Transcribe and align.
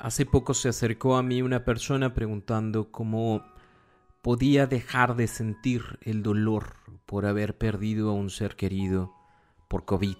Hace 0.00 0.24
poco 0.24 0.54
se 0.54 0.70
acercó 0.70 1.16
a 1.16 1.22
mí 1.22 1.42
una 1.42 1.62
persona 1.66 2.14
preguntando 2.14 2.90
cómo 2.90 3.44
podía 4.22 4.66
dejar 4.66 5.14
de 5.14 5.26
sentir 5.26 5.98
el 6.00 6.22
dolor 6.22 6.76
por 7.04 7.26
haber 7.26 7.58
perdido 7.58 8.08
a 8.08 8.14
un 8.14 8.30
ser 8.30 8.56
querido 8.56 9.14
por 9.68 9.84
COVID. 9.84 10.16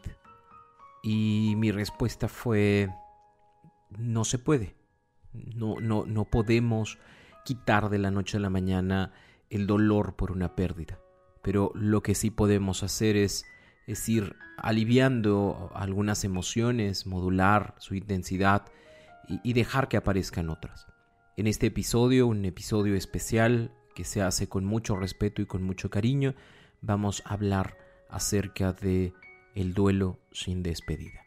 Y 1.02 1.54
mi 1.56 1.72
respuesta 1.72 2.28
fue, 2.28 2.90
no 3.96 4.24
se 4.26 4.38
puede. 4.38 4.74
No, 5.32 5.76
no, 5.80 6.04
no 6.04 6.26
podemos 6.26 6.98
quitar 7.46 7.88
de 7.88 8.00
la 8.00 8.10
noche 8.10 8.36
a 8.36 8.40
la 8.40 8.50
mañana 8.50 9.14
el 9.48 9.66
dolor 9.66 10.14
por 10.14 10.30
una 10.30 10.56
pérdida. 10.56 11.00
Pero 11.40 11.72
lo 11.74 12.02
que 12.02 12.14
sí 12.14 12.30
podemos 12.30 12.82
hacer 12.82 13.16
es, 13.16 13.46
es 13.86 14.06
ir 14.10 14.36
aliviando 14.58 15.70
algunas 15.74 16.22
emociones, 16.24 17.06
modular 17.06 17.76
su 17.78 17.94
intensidad 17.94 18.66
y, 19.28 19.52
dejar 19.52 19.88
que 19.88 19.96
aparezcan 19.96 20.50
otras. 20.50 20.86
En 21.36 21.46
este 21.46 21.66
episodio, 21.66 22.26
un 22.26 22.44
episodio 22.44 22.94
especial 22.96 23.72
que 23.94 24.04
se 24.04 24.22
hace 24.22 24.48
con 24.48 24.64
mucho 24.64 24.96
respeto 24.96 25.40
y 25.42 25.46
con 25.46 25.62
mucho 25.62 25.90
cariño, 25.90 26.34
vamos 26.80 27.22
a 27.24 27.34
hablar 27.34 27.76
acerca 28.08 28.72
de 28.72 29.12
el 29.54 29.74
duelo 29.74 30.18
sin 30.32 30.62
despedida. 30.62 31.20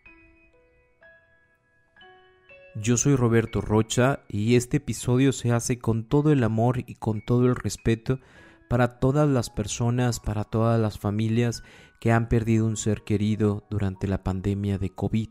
Yo 2.75 2.97
soy 2.97 3.15
Roberto 3.15 3.61
Rocha 3.61 4.21
y 4.27 4.55
este 4.55 4.77
episodio 4.77 5.31
se 5.31 5.51
hace 5.51 5.77
con 5.77 6.05
todo 6.05 6.31
el 6.31 6.43
amor 6.43 6.79
y 6.87 6.95
con 6.95 7.21
todo 7.21 7.45
el 7.45 7.55
respeto 7.55 8.19
para 8.67 8.99
todas 8.99 9.29
las 9.29 9.51
personas, 9.51 10.19
para 10.19 10.43
todas 10.43 10.81
las 10.81 10.97
familias 10.97 11.63
que 12.01 12.11
han 12.11 12.27
perdido 12.27 12.65
un 12.65 12.75
ser 12.75 13.03
querido 13.03 13.63
durante 13.69 14.07
la 14.07 14.23
pandemia 14.23 14.79
de 14.79 14.89
COVID. 14.89 15.29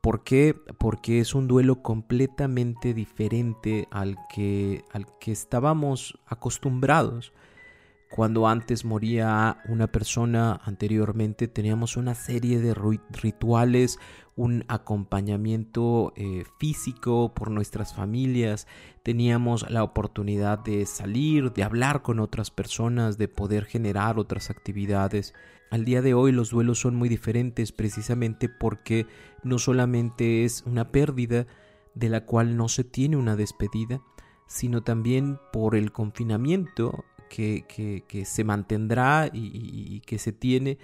¿Por 0.00 0.22
qué? 0.22 0.54
Porque 0.78 1.20
es 1.20 1.34
un 1.34 1.48
duelo 1.48 1.82
completamente 1.82 2.94
diferente 2.94 3.88
al 3.90 4.16
que, 4.32 4.84
al 4.92 5.06
que 5.18 5.32
estábamos 5.32 6.18
acostumbrados. 6.26 7.32
Cuando 8.10 8.48
antes 8.48 8.86
moría 8.86 9.58
una 9.68 9.86
persona, 9.86 10.60
anteriormente 10.64 11.46
teníamos 11.46 11.96
una 11.98 12.14
serie 12.14 12.58
de 12.58 12.74
rituales, 13.10 13.98
un 14.34 14.64
acompañamiento 14.68 16.14
eh, 16.16 16.44
físico 16.58 17.34
por 17.34 17.50
nuestras 17.50 17.94
familias, 17.94 18.66
teníamos 19.02 19.70
la 19.70 19.82
oportunidad 19.82 20.58
de 20.58 20.86
salir, 20.86 21.52
de 21.52 21.64
hablar 21.64 22.00
con 22.00 22.18
otras 22.18 22.50
personas, 22.50 23.18
de 23.18 23.28
poder 23.28 23.66
generar 23.66 24.18
otras 24.18 24.48
actividades. 24.48 25.34
Al 25.70 25.84
día 25.84 26.00
de 26.00 26.14
hoy 26.14 26.32
los 26.32 26.50
duelos 26.50 26.80
son 26.80 26.96
muy 26.96 27.10
diferentes 27.10 27.72
precisamente 27.72 28.48
porque 28.48 29.06
no 29.42 29.58
solamente 29.58 30.44
es 30.44 30.62
una 30.66 30.92
pérdida 30.92 31.46
de 31.94 32.08
la 32.08 32.24
cual 32.24 32.56
no 32.56 32.68
se 32.68 32.84
tiene 32.84 33.18
una 33.18 33.36
despedida, 33.36 34.00
sino 34.46 34.82
también 34.82 35.38
por 35.52 35.76
el 35.76 35.92
confinamiento 35.92 37.04
que, 37.28 38.24
se 38.24 38.44
mantendrá 38.44 39.30
y, 39.32 40.00
que 40.00 40.18
se 40.18 40.32
tiene 40.32 40.78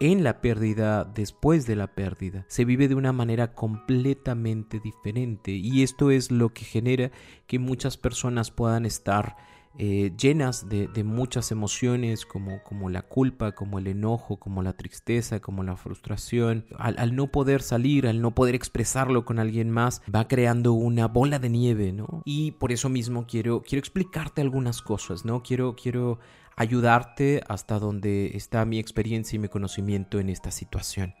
en 0.00 0.22
la 0.22 0.40
pérdida 0.40 1.04
después 1.04 1.66
de 1.66 1.76
la 1.76 1.88
pérdida. 1.88 2.44
Se 2.48 2.64
vive 2.64 2.88
de 2.88 2.94
una 2.94 3.12
manera 3.12 3.54
completamente 3.54 4.80
diferente 4.80 5.52
y 5.52 5.82
esto 5.82 6.10
es 6.10 6.30
lo 6.30 6.50
que 6.50 6.64
genera 6.64 7.10
que 7.46 7.58
muchas 7.58 7.96
personas 7.96 8.50
puedan 8.50 8.86
estar 8.86 9.36
eh, 9.80 10.12
llenas 10.18 10.68
de, 10.68 10.88
muchas 11.04 11.52
emociones 11.52 12.26
como, 12.26 12.64
como 12.64 12.90
la 12.90 13.02
culpa, 13.02 13.52
como 13.52 13.78
el 13.78 13.86
enojo, 13.86 14.38
como 14.38 14.60
la 14.60 14.72
tristeza, 14.72 15.38
como 15.38 15.62
la 15.62 15.76
frustración. 15.76 16.66
Al, 16.76 17.14
no 17.14 17.28
poder 17.28 17.62
salir, 17.62 18.08
al 18.08 18.20
no 18.20 18.34
poder 18.34 18.56
expresarlo 18.56 19.24
con 19.24 19.38
alguien 19.38 19.70
más, 19.70 20.02
va 20.12 20.26
creando 20.26 20.72
una 20.72 21.06
bola 21.06 21.38
de 21.38 21.48
nieve, 21.48 21.92
¿no? 21.92 22.22
Y 22.24 22.50
por 22.52 22.72
eso 22.72 22.88
mismo 22.88 23.26
quiero, 23.28 23.62
quiero 23.62 23.78
explicarte 23.78 24.40
algunas 24.40 24.82
cosas, 24.82 25.24
¿no? 25.24 25.44
Quiero, 25.44 25.76
quiero 25.80 26.18
ayudarte 26.56 27.44
hasta 27.46 27.78
donde 27.78 28.32
está 28.34 28.64
mi 28.64 28.80
experiencia 28.80 29.36
y 29.36 29.38
mi 29.38 29.48
conocimiento 29.48 30.18
en 30.18 30.28
esta 30.28 30.50
situación. 30.50 31.14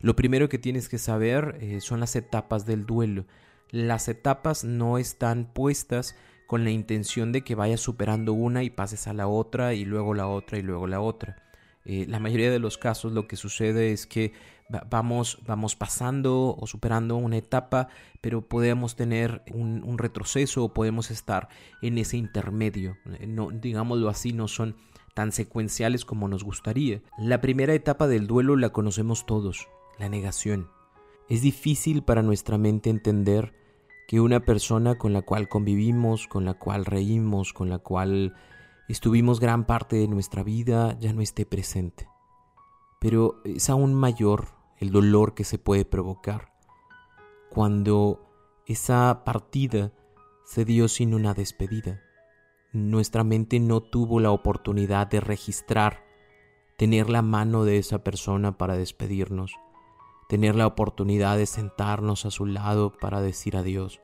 Lo 0.00 0.16
primero 0.16 0.48
que 0.48 0.56
tienes 0.56 0.88
que 0.88 0.96
saber 0.96 1.58
eh, 1.60 1.82
son 1.82 2.00
las 2.00 2.16
etapas 2.16 2.64
del 2.64 2.86
duelo. 2.86 3.26
Las 3.70 4.08
etapas 4.08 4.64
no 4.64 4.96
están 4.96 5.52
puestas 5.52 6.16
con 6.48 6.64
la 6.64 6.70
intención 6.70 7.30
de 7.30 7.42
que 7.42 7.54
vayas 7.54 7.82
superando 7.82 8.32
una 8.32 8.62
y 8.62 8.70
pases 8.70 9.06
a 9.06 9.12
la 9.12 9.28
otra 9.28 9.74
y 9.74 9.84
luego 9.84 10.14
la 10.14 10.26
otra 10.28 10.58
y 10.58 10.62
luego 10.62 10.86
la 10.86 10.98
otra. 11.02 11.36
Eh, 11.84 12.06
la 12.08 12.20
mayoría 12.20 12.50
de 12.50 12.58
los 12.58 12.78
casos 12.78 13.12
lo 13.12 13.28
que 13.28 13.36
sucede 13.36 13.92
es 13.92 14.06
que 14.06 14.32
vamos, 14.88 15.40
vamos 15.46 15.76
pasando 15.76 16.56
o 16.58 16.66
superando 16.66 17.16
una 17.16 17.36
etapa, 17.36 17.90
pero 18.22 18.48
podemos 18.48 18.96
tener 18.96 19.42
un, 19.52 19.98
retroceso 19.98 20.64
o 20.64 20.72
podemos 20.72 21.10
estar 21.10 21.50
en 21.82 21.98
ese 21.98 22.16
intermedio. 22.16 22.96
Eh, 23.20 23.26
no, 23.26 23.50
digámoslo 23.50 24.08
así, 24.08 24.32
no 24.32 24.48
son 24.48 24.74
tan 25.12 25.32
secuenciales 25.32 26.06
como 26.06 26.28
nos 26.28 26.44
gustaría. 26.44 27.02
La 27.18 27.42
primera 27.42 27.74
etapa 27.74 28.08
del 28.08 28.26
duelo 28.26 28.56
la 28.56 28.70
conocemos 28.70 29.26
todos, 29.26 29.68
la 29.98 30.08
negación. 30.08 30.70
Es 31.28 31.42
difícil 31.42 32.02
para 32.02 32.22
nuestra 32.22 32.56
mente 32.56 32.88
entender 32.88 33.52
que 34.08 34.22
una 34.22 34.40
persona 34.40 34.96
con 34.96 35.12
la 35.12 35.20
cual 35.20 35.50
convivimos, 35.50 36.28
con 36.28 36.46
la 36.46 36.54
cual 36.54 36.86
reímos, 36.86 37.52
con 37.52 37.68
la 37.68 37.78
cual 37.78 38.34
estuvimos 38.88 39.38
gran 39.38 39.66
parte 39.66 39.96
de 39.96 40.08
nuestra 40.08 40.42
vida, 40.42 40.98
ya 40.98 41.12
no 41.12 41.20
esté 41.20 41.44
presente. 41.44 42.08
Pero 43.00 43.42
es 43.44 43.68
aún 43.68 43.92
mayor 43.92 44.48
el 44.78 44.92
dolor 44.92 45.34
que 45.34 45.44
se 45.44 45.58
puede 45.58 45.84
provocar 45.84 46.54
cuando 47.50 48.26
esa 48.64 49.24
partida 49.26 49.92
se 50.46 50.64
dio 50.64 50.88
sin 50.88 51.12
una 51.12 51.34
despedida. 51.34 52.00
Nuestra 52.72 53.24
mente 53.24 53.60
no 53.60 53.82
tuvo 53.82 54.20
la 54.20 54.30
oportunidad 54.30 55.06
de 55.08 55.20
registrar, 55.20 56.02
tener 56.78 57.10
la 57.10 57.20
mano 57.20 57.64
de 57.64 57.76
esa 57.76 58.04
persona 58.04 58.56
para 58.56 58.78
despedirnos 58.78 59.54
tener 60.28 60.54
la 60.54 60.66
oportunidad 60.66 61.36
de 61.36 61.46
sentarnos 61.46 62.24
a 62.26 62.30
su 62.30 62.46
lado 62.46 62.92
para 62.92 63.20
decir 63.20 63.56
adiós. 63.56 64.00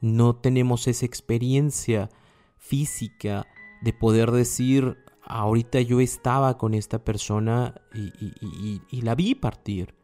No 0.00 0.36
tenemos 0.36 0.88
esa 0.88 1.04
experiencia 1.04 2.08
física 2.56 3.46
de 3.82 3.92
poder 3.92 4.30
decir, 4.30 4.96
ahorita 5.22 5.80
yo 5.80 6.00
estaba 6.00 6.56
con 6.58 6.74
esta 6.74 7.04
persona 7.04 7.74
y, 7.92 9.02
la 9.02 9.14
vi 9.14 9.34
partir. 9.34 9.94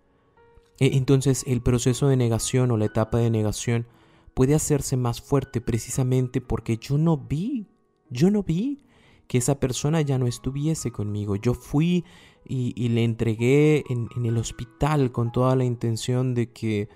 E, 0.81 0.97
entonces 0.97 1.45
el 1.47 1.63
proceso 1.63 2.09
de 2.09 2.17
negación 2.17 2.71
o 2.73 2.77
la 2.77 2.87
etapa 2.87 3.19
de 3.19 3.31
negación 3.31 3.87
puede 4.35 4.55
hacerse 4.55 4.97
más 4.97 5.21
fuerte 5.21 5.61
precisamente 5.61 6.41
porque 6.41 6.79
yo 6.79 6.99
no 6.99 7.17
vi, 7.17 7.69
yo 8.11 8.31
no 8.31 8.43
vi 8.43 8.85
que 9.29 9.39
esa 9.39 9.61
persona 9.61 10.01
ya 10.01 10.19
no 10.19 10.27
estuviese 10.27 10.91
conmigo. 10.91 11.37
Yo 11.37 11.55
fui 11.55 12.05
y, 12.45 12.89
le 12.89 13.05
entregué 13.05 13.85
en, 13.91 14.09
el 14.25 14.39
hospital 14.39 15.13
con 15.13 15.31
toda 15.31 15.55
la 15.55 15.65
intención 15.65 16.35
de 16.35 16.51
que, 16.51 16.89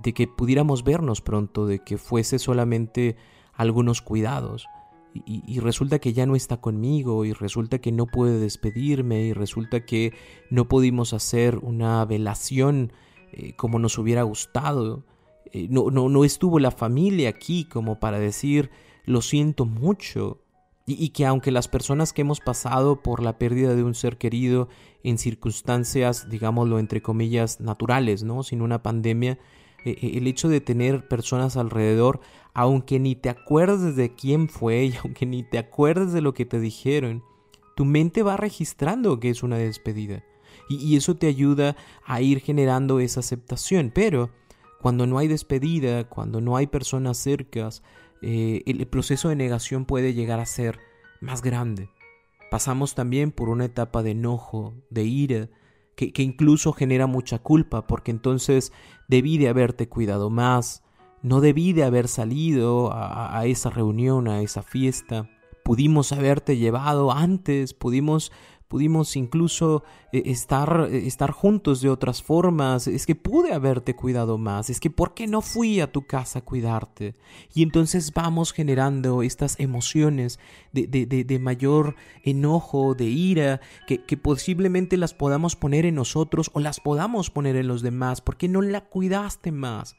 de 0.00 0.14
que 0.14 0.28
pudiéramos 0.28 0.84
vernos 0.84 1.20
pronto, 1.20 1.66
de 1.66 1.80
que 1.80 1.98
fuese 1.98 2.38
solamente 2.38 3.16
algunos 3.52 4.00
cuidados. 4.00 4.66
Y, 5.26 5.58
resulta 5.60 5.98
que 5.98 6.12
ya 6.12 6.24
no 6.24 6.36
está 6.36 6.58
conmigo 6.58 7.24
y 7.24 7.32
resulta 7.32 7.80
que 7.80 7.90
no 7.90 8.06
puede 8.06 8.38
despedirme 8.38 9.22
y 9.22 9.32
resulta 9.32 9.84
que 9.84 10.12
no 10.50 10.68
pudimos 10.68 11.14
hacer 11.14 11.56
una 11.56 12.04
velación 12.04 12.92
eh, 13.32 13.54
como 13.56 13.78
nos 13.78 13.98
hubiera 13.98 14.22
gustado. 14.22 15.04
Eh, 15.52 15.66
no, 15.70 15.90
no, 15.90 16.10
no 16.10 16.24
estuvo 16.24 16.60
la 16.60 16.70
familia 16.70 17.30
aquí 17.30 17.64
como 17.64 17.98
para 17.98 18.18
decir 18.18 18.70
lo 19.06 19.22
siento 19.22 19.64
mucho. 19.64 20.42
Y, 20.88 21.08
que 21.08 21.26
aunque 21.26 21.50
las 21.50 21.66
personas 21.66 22.12
que 22.12 22.22
hemos 22.22 22.38
pasado 22.38 23.02
por 23.02 23.20
la 23.20 23.38
pérdida 23.38 23.74
de 23.74 23.82
un 23.82 23.96
ser 23.96 24.18
querido 24.18 24.68
en 25.02 25.18
circunstancias, 25.18 26.30
digámoslo 26.30 26.78
entre 26.78 27.02
comillas, 27.02 27.60
naturales, 27.60 28.22
¿no? 28.22 28.44
Sin 28.44 28.62
una 28.62 28.84
pandemia, 28.84 29.32
eh, 29.84 29.96
eh, 30.00 30.12
el 30.14 30.28
hecho 30.28 30.48
de 30.48 30.60
tener 30.60 31.08
personas 31.08 31.56
alrededor, 31.56 32.20
aunque 32.54 33.00
ni 33.00 33.16
te 33.16 33.30
acuerdes 33.30 33.96
de 33.96 34.14
quién 34.14 34.48
fue 34.48 34.84
y 34.84 34.94
aunque 35.02 35.26
ni 35.26 35.42
te 35.42 35.58
acuerdes 35.58 36.12
de 36.12 36.20
lo 36.20 36.34
que 36.34 36.46
te 36.46 36.60
dijeron, 36.60 37.24
tu 37.74 37.84
mente 37.84 38.22
va 38.22 38.36
registrando 38.36 39.20
que 39.20 39.30
es 39.30 39.42
una 39.42 39.58
despedida. 39.58 40.24
Y, 40.68 40.96
eso 40.96 41.16
te 41.16 41.26
ayuda 41.26 41.76
a 42.04 42.20
ir 42.20 42.40
generando 42.40 42.98
esa 42.98 43.20
aceptación. 43.20 43.92
Pero 43.94 44.30
cuando 44.80 45.06
no 45.06 45.18
hay 45.18 45.28
despedida, 45.28 46.08
cuando 46.08 46.40
no 46.40 46.56
hay 46.56 46.66
personas 46.66 47.18
cercas, 47.18 47.82
eh, 48.22 48.62
el 48.66 48.86
proceso 48.86 49.28
de 49.28 49.36
negación 49.36 49.84
puede 49.84 50.14
llegar 50.14 50.40
a 50.40 50.46
ser 50.46 50.78
más 51.20 51.42
grande. 51.42 51.90
Pasamos 52.50 52.94
también 52.94 53.32
por 53.32 53.48
una 53.48 53.64
etapa 53.64 54.02
de 54.02 54.12
enojo, 54.12 54.74
de 54.90 55.04
ira, 55.04 55.48
que, 55.96 56.12
incluso 56.22 56.72
genera 56.72 57.06
mucha 57.06 57.38
culpa, 57.38 57.86
porque 57.86 58.10
entonces 58.10 58.72
debí 59.08 59.38
de 59.38 59.48
haberte 59.48 59.88
cuidado 59.88 60.30
más, 60.30 60.82
no 61.22 61.40
debí 61.40 61.72
de 61.72 61.84
haber 61.84 62.06
salido 62.06 62.92
a, 62.92 63.38
a 63.38 63.46
esa 63.46 63.70
reunión, 63.70 64.28
a 64.28 64.42
esa 64.42 64.62
fiesta, 64.62 65.30
pudimos 65.64 66.12
haberte 66.12 66.58
llevado 66.58 67.10
antes, 67.10 67.72
pudimos 67.72 68.30
pudimos 68.68 69.16
incluso 69.16 69.84
eh, 70.12 70.22
estar, 70.26 70.88
eh, 70.90 71.06
estar 71.06 71.30
juntos 71.30 71.80
de 71.80 71.88
otras 71.88 72.22
formas, 72.22 72.86
es 72.86 73.06
que 73.06 73.14
pude 73.14 73.52
haberte 73.52 73.94
cuidado 73.94 74.38
más, 74.38 74.70
es 74.70 74.80
que 74.80 74.90
¿por 74.90 75.14
qué 75.14 75.26
no 75.26 75.40
fui 75.40 75.80
a 75.80 75.92
tu 75.92 76.06
casa 76.06 76.40
a 76.40 76.42
cuidarte? 76.42 77.14
Y 77.54 77.62
entonces 77.62 78.12
vamos 78.12 78.52
generando 78.52 79.22
estas 79.22 79.58
emociones 79.60 80.38
de, 80.72 80.86
de, 80.86 81.06
de, 81.06 81.38
mayor 81.38 81.94
enojo, 82.22 82.94
de 82.94 83.04
ira, 83.04 83.60
que, 83.86 84.04
que 84.04 84.16
posiblemente 84.16 84.96
las 84.96 85.14
podamos 85.14 85.56
poner 85.56 85.86
en 85.86 85.94
nosotros 85.94 86.50
o 86.54 86.60
las 86.60 86.80
podamos 86.80 87.30
poner 87.30 87.56
en 87.56 87.68
los 87.68 87.82
demás, 87.82 88.20
porque 88.20 88.48
no 88.48 88.62
la 88.62 88.82
cuidaste 88.82 89.52
más. 89.52 89.96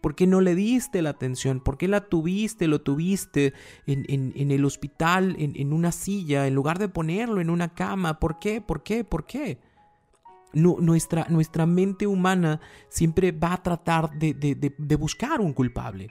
¿Por 0.00 0.14
qué 0.14 0.26
no 0.26 0.40
le 0.40 0.54
diste 0.54 1.02
la 1.02 1.10
atención? 1.10 1.60
¿Por 1.60 1.76
qué 1.76 1.86
la 1.86 2.08
tuviste, 2.08 2.66
lo 2.68 2.80
tuviste 2.80 3.52
en, 3.86 4.50
el 4.50 4.64
hospital, 4.64 5.36
en, 5.38 5.72
una 5.72 5.92
silla, 5.92 6.46
en 6.46 6.54
lugar 6.54 6.78
de 6.78 6.88
ponerlo 6.88 7.40
en 7.40 7.50
una 7.50 7.74
cama? 7.74 8.18
¿Por 8.18 8.38
qué? 8.38 8.60
¿Por 8.60 8.82
qué? 8.82 9.04
¿Por 9.04 9.26
qué? 9.26 9.58
nuestra, 10.52 11.26
nuestra 11.28 11.64
mente 11.64 12.06
humana 12.06 12.60
siempre 12.88 13.30
va 13.30 13.52
a 13.52 13.62
tratar 13.62 14.10
de, 14.18 14.96
buscar 14.98 15.40
un 15.40 15.52
culpable. 15.52 16.08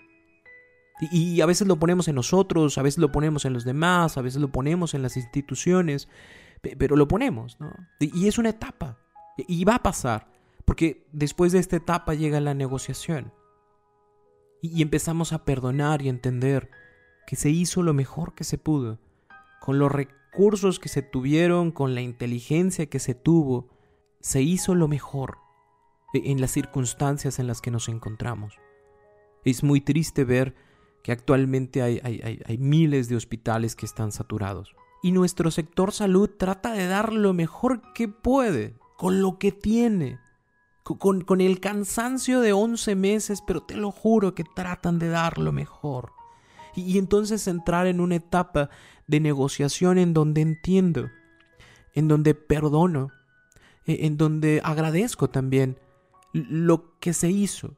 Y, 1.02 1.36
y, 1.36 1.42
a 1.42 1.46
veces 1.46 1.68
lo 1.68 1.78
ponemos 1.78 2.08
en 2.10 2.16
nosotros, 2.16 2.78
a 2.78 2.82
veces 2.82 3.00
lo 3.00 3.12
ponemos 3.12 3.46
en 3.46 3.54
los 3.54 3.64
demás, 3.64 4.18
a 4.18 4.22
veces 4.22 4.42
lo 4.42 4.52
ponemos 4.52 4.94
en 4.94 5.02
las 5.02 5.18
instituciones, 5.18 6.10
pero 6.62 6.96
lo 6.96 7.08
ponemos, 7.08 7.60
¿no? 7.60 7.72
Y 8.00 8.28
es 8.28 8.38
una 8.38 8.50
etapa, 8.50 9.00
y 9.38 9.64
va 9.64 9.76
a 9.76 9.84
pasar, 9.84 10.28
porque 10.66 11.08
después 11.14 11.54
de 11.54 11.60
esta 11.60 11.78
etapa 11.78 12.14
llega 12.14 12.42
la 12.42 12.54
negociación 12.54 13.32
y 14.62 14.82
empezamos 14.82 15.34
a 15.34 15.46
perdonar 15.46 16.02
y 16.02 16.10
entender 16.10 16.70
que 17.26 17.36
se 17.36 17.50
hizo 17.50 17.84
lo 17.84 17.94
mejor 17.94 18.34
que 18.34 18.44
se 18.44 18.58
pudo, 18.58 19.00
con 19.60 19.80
los 19.80 19.92
recursos 19.92 20.80
que 20.80 20.90
se 20.90 21.02
tuvieron, 21.02 21.72
con 21.72 21.96
la 21.96 22.02
inteligencia 22.02 22.88
que 22.88 23.00
se 23.00 23.14
tuvo, 23.14 23.70
se 24.20 24.42
hizo 24.42 24.76
lo 24.76 24.88
mejor 24.88 25.38
e-, 26.14 26.32
en 26.32 26.42
las 26.42 26.52
circunstancias 26.52 27.40
en 27.40 27.48
las 27.48 27.62
que 27.62 27.72
nos 27.72 27.90
encontramos. 27.90 28.56
Es 29.46 29.64
muy 29.64 29.82
triste 29.82 30.24
ver 30.24 30.56
que 31.04 31.12
actualmente 31.12 31.82
hay, 31.82 32.00
hay, 32.04 32.58
miles 32.58 33.08
de 33.08 33.16
hospitales 33.16 33.76
que 33.76 33.86
están 33.86 34.12
saturados. 34.12 34.76
Y 35.02 35.14
nuestro 35.14 35.50
sector 35.50 35.94
salud 35.94 36.30
trata 36.38 36.74
de 36.74 36.88
dar 36.88 37.14
lo 37.14 37.34
mejor 37.34 37.94
que 37.94 38.10
puede, 38.10 38.76
con 38.98 39.22
lo 39.22 39.40
que 39.40 39.54
tiene, 39.54 40.20
con, 40.98 41.42
el 41.42 41.60
cansancio 41.60 42.40
de 42.40 42.54
11 42.54 42.96
meses, 42.96 43.44
pero 43.46 43.62
te 43.62 43.76
lo 43.76 43.92
juro 43.92 44.34
que 44.34 44.44
tratan 44.44 44.98
de 44.98 45.10
dar 45.10 45.38
lo 45.38 45.52
mejor. 45.52 46.14
Y, 46.76 46.98
entonces 46.98 47.48
entrar 47.48 47.88
en 47.88 48.00
una 48.00 48.16
etapa 48.16 48.70
de 49.08 49.20
negociación 49.20 49.98
en 49.98 50.14
donde 50.14 50.42
entiendo, 50.42 51.10
en 51.94 52.08
donde 52.08 52.34
perdono, 52.34 53.12
e, 53.86 54.06
en 54.06 54.18
donde 54.18 54.62
agradezco 54.64 55.30
también 55.30 55.78
lo 56.34 56.98
que 57.00 57.14
se 57.14 57.30
hizo, 57.30 57.76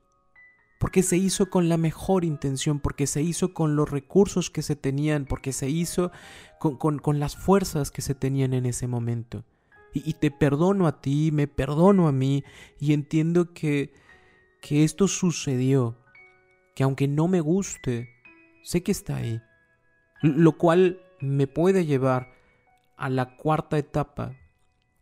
porque 0.79 1.03
se 1.03 1.17
hizo 1.17 1.49
con 1.49 1.69
la 1.69 1.77
mejor 1.77 2.23
intención, 2.23 2.79
porque 2.79 3.07
se 3.07 3.21
hizo 3.21 3.53
con 3.53 3.75
los 3.75 3.89
recursos 3.89 4.49
que 4.49 4.61
se 4.61 4.75
tenían, 4.75 5.25
porque 5.25 5.53
se 5.53 5.69
hizo 5.69 6.11
con, 6.59 6.99
con 6.99 7.19
las 7.19 7.35
fuerzas 7.35 7.91
que 7.91 8.01
se 8.01 8.15
tenían 8.15 8.53
en 8.53 8.65
ese 8.65 8.87
momento 8.87 9.43
y, 9.93 10.13
te 10.13 10.31
perdono 10.31 10.87
a 10.87 11.01
ti, 11.01 11.31
me 11.31 11.47
perdono 11.47 12.07
a 12.07 12.11
mí 12.11 12.43
y 12.79 12.93
entiendo 12.93 13.53
que, 13.53 13.93
que 14.61 14.83
esto 14.83 15.07
sucedió, 15.07 15.97
que 16.75 16.83
aunque 16.83 17.07
no 17.07 17.27
me 17.27 17.41
guste, 17.41 18.09
sé 18.63 18.83
que 18.83 18.91
está 18.91 19.17
ahí, 19.17 19.41
lo 20.21 20.57
cual 20.57 21.01
me 21.19 21.47
puede 21.47 21.85
llevar 21.85 22.33
a 22.97 23.09
la 23.09 23.35
cuarta 23.35 23.77
etapa, 23.77 24.35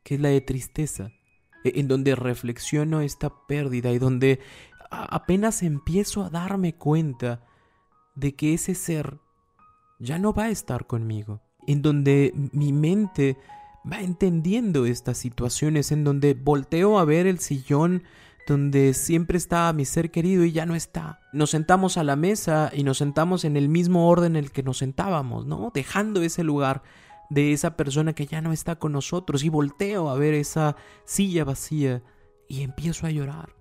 que 0.04 0.16
es 0.16 0.22
la 0.22 0.30
de 0.30 0.42
tristeza, 0.42 1.12
e, 1.64 1.80
en 1.80 1.88
donde 1.88 2.16
reflexiono 2.16 3.02
esta 3.02 3.46
pérdida 3.48 3.92
y 3.92 4.00
donde 4.00 4.40
apenas 4.90 5.62
empiezo 5.62 6.24
a 6.24 6.30
darme 6.30 6.76
cuenta 6.76 7.46
de 8.16 8.36
que 8.36 8.54
ese 8.54 8.76
ser 8.76 9.20
ya 10.00 10.18
no 10.18 10.34
va 10.34 10.46
a 10.46 10.50
estar 10.50 10.88
conmigo, 10.88 11.42
en 11.68 11.82
donde 11.82 12.34
mi 12.54 12.74
mente 12.74 13.38
va 13.90 14.02
entendiendo 14.02 14.86
estas 14.86 15.18
situaciones 15.18 15.92
en 15.92 16.04
donde 16.04 16.34
volteo 16.34 17.00
a 17.00 17.06
ver 17.06 17.28
el 17.28 17.40
sillón 17.40 18.04
donde 18.48 18.96
siempre 18.96 19.38
estaba 19.38 19.72
mi 19.74 19.86
ser 19.86 20.10
querido 20.10 20.44
y 20.44 20.52
ya 20.52 20.66
no 20.66 20.76
está. 20.76 21.20
Nos 21.34 21.52
sentamos 21.52 21.98
a 21.98 22.04
la 22.04 22.16
mesa 22.16 22.72
y 22.74 22.84
nos 22.84 22.98
sentamos 22.98 23.46
en 23.46 23.56
el 23.56 23.70
mismo 23.70 24.10
orden 24.10 24.36
en 24.36 24.44
el 24.44 24.52
que 24.52 24.64
nos 24.64 24.80
sentábamos, 24.80 25.46
¿no? 25.46 25.72
Dejando 25.74 26.24
ese 26.24 26.44
lugar 26.44 26.82
de 27.30 27.54
esa 27.54 27.78
persona 27.78 28.14
que 28.14 28.26
ya 28.26 28.42
no 28.42 28.52
está 28.52 28.78
con 28.78 28.92
nosotros 28.92 29.44
y 29.44 29.50
volteo 29.50 30.10
a 30.10 30.16
ver 30.16 30.34
esa 30.34 30.76
silla 31.06 31.44
vacía 31.44 32.02
y 32.48 32.64
empiezo 32.64 33.06
a 33.06 33.12
llorar. 33.12 33.56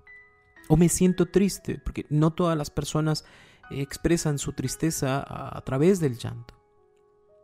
O 0.68 0.76
me 0.76 0.88
siento 0.88 1.26
triste, 1.26 1.78
porque 1.78 2.06
no 2.08 2.32
todas 2.32 2.56
las 2.56 2.70
personas 2.70 3.24
expresan 3.70 4.38
su 4.38 4.52
tristeza 4.52 5.22
a, 5.28 5.60
través 5.62 6.00
del 6.00 6.16
llanto. 6.16 6.54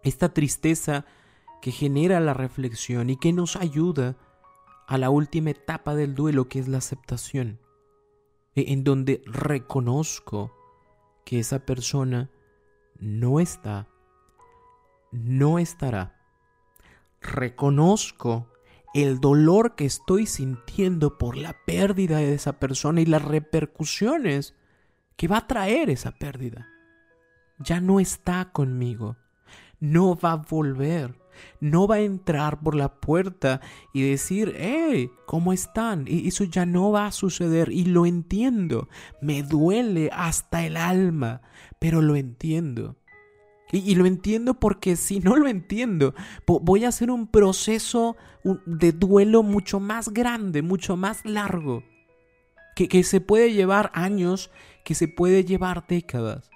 Esta 0.02 0.32
tristeza 0.32 1.04
que 1.64 1.72
genera 1.72 2.20
la 2.20 2.34
reflexión 2.34 3.08
y 3.08 3.16
que 3.16 3.32
nos 3.32 3.56
ayuda 3.56 4.19
a 4.87 4.99
la 4.99 5.08
última 5.08 5.49
etapa 5.49 5.94
del 5.94 6.14
duelo 6.14 6.46
que 6.46 6.58
es 6.58 6.69
la 6.69 6.76
aceptación, 6.76 7.58
e, 8.55 8.75
en 8.75 8.84
donde 8.84 9.22
reconozco 9.25 10.52
que 11.25 11.38
esa 11.38 11.61
persona 11.61 12.28
no 12.99 13.40
está, 13.40 13.88
no 15.11 15.58
estará. 15.58 16.20
Reconozco 17.22 18.52
el 18.93 19.19
dolor 19.19 19.75
que 19.75 19.87
estoy 19.87 20.26
sintiendo 20.26 21.17
por 21.17 21.34
la 21.34 21.56
pérdida 21.64 22.19
de 22.19 22.34
esa 22.34 22.60
persona 22.60 23.00
y 23.00 23.06
las 23.06 23.25
repercusiones 23.25 24.55
que 25.17 25.29
va 25.29 25.38
a 25.38 25.46
traer 25.46 25.88
esa 25.88 26.10
pérdida. 26.10 26.69
Ya 27.58 27.81
no 27.81 28.00
está 28.00 28.53
conmigo, 28.53 29.17
no 29.81 30.15
va 30.15 30.32
a 30.32 30.44
volver 30.46 31.23
no 31.60 31.86
va 31.86 31.96
a 31.96 32.00
entrar 32.00 32.60
por 32.60 32.74
la 32.74 33.00
puerta 33.00 33.60
y 33.93 34.03
decir, 34.03 34.55
hey, 34.56 35.10
¿cómo 35.26 35.53
están? 35.53 36.05
Y 36.06 36.29
eso 36.29 36.44
ya 36.44 36.67
no 36.67 36.91
va 36.91 37.06
a 37.06 37.12
suceder 37.12 37.70
y 37.70 37.84
lo 37.84 38.06
entiendo. 38.06 38.88
Me 39.20 39.43
duele 39.43 40.10
hasta 40.12 40.64
el 40.64 40.76
alma, 40.76 41.43
pero 41.79 42.03
lo 42.03 42.17
entiendo. 42.17 42.96
Y, 43.72 43.94
lo 43.96 44.06
entiendo 44.06 44.55
porque 44.55 44.94
si 44.94 45.19
no 45.19 45.36
lo 45.36 45.48
entiendo, 45.48 46.14
voy 46.46 46.84
a 46.84 46.88
hacer 46.88 47.10
un 47.10 47.26
proceso 47.26 48.17
de 48.67 48.93
duelo 48.93 49.43
mucho 49.43 49.81
más 49.81 50.10
grande, 50.10 50.62
mucho 50.62 50.96
más 50.96 51.24
largo, 51.24 51.82
que, 52.76 52.88
que 52.88 53.03
se 53.03 53.20
puede 53.20 53.53
llevar 53.53 53.91
años, 53.94 54.53
que 54.84 54.94
se 54.94 55.08
puede 55.08 55.44
llevar 55.44 55.86
décadas. 55.88 56.50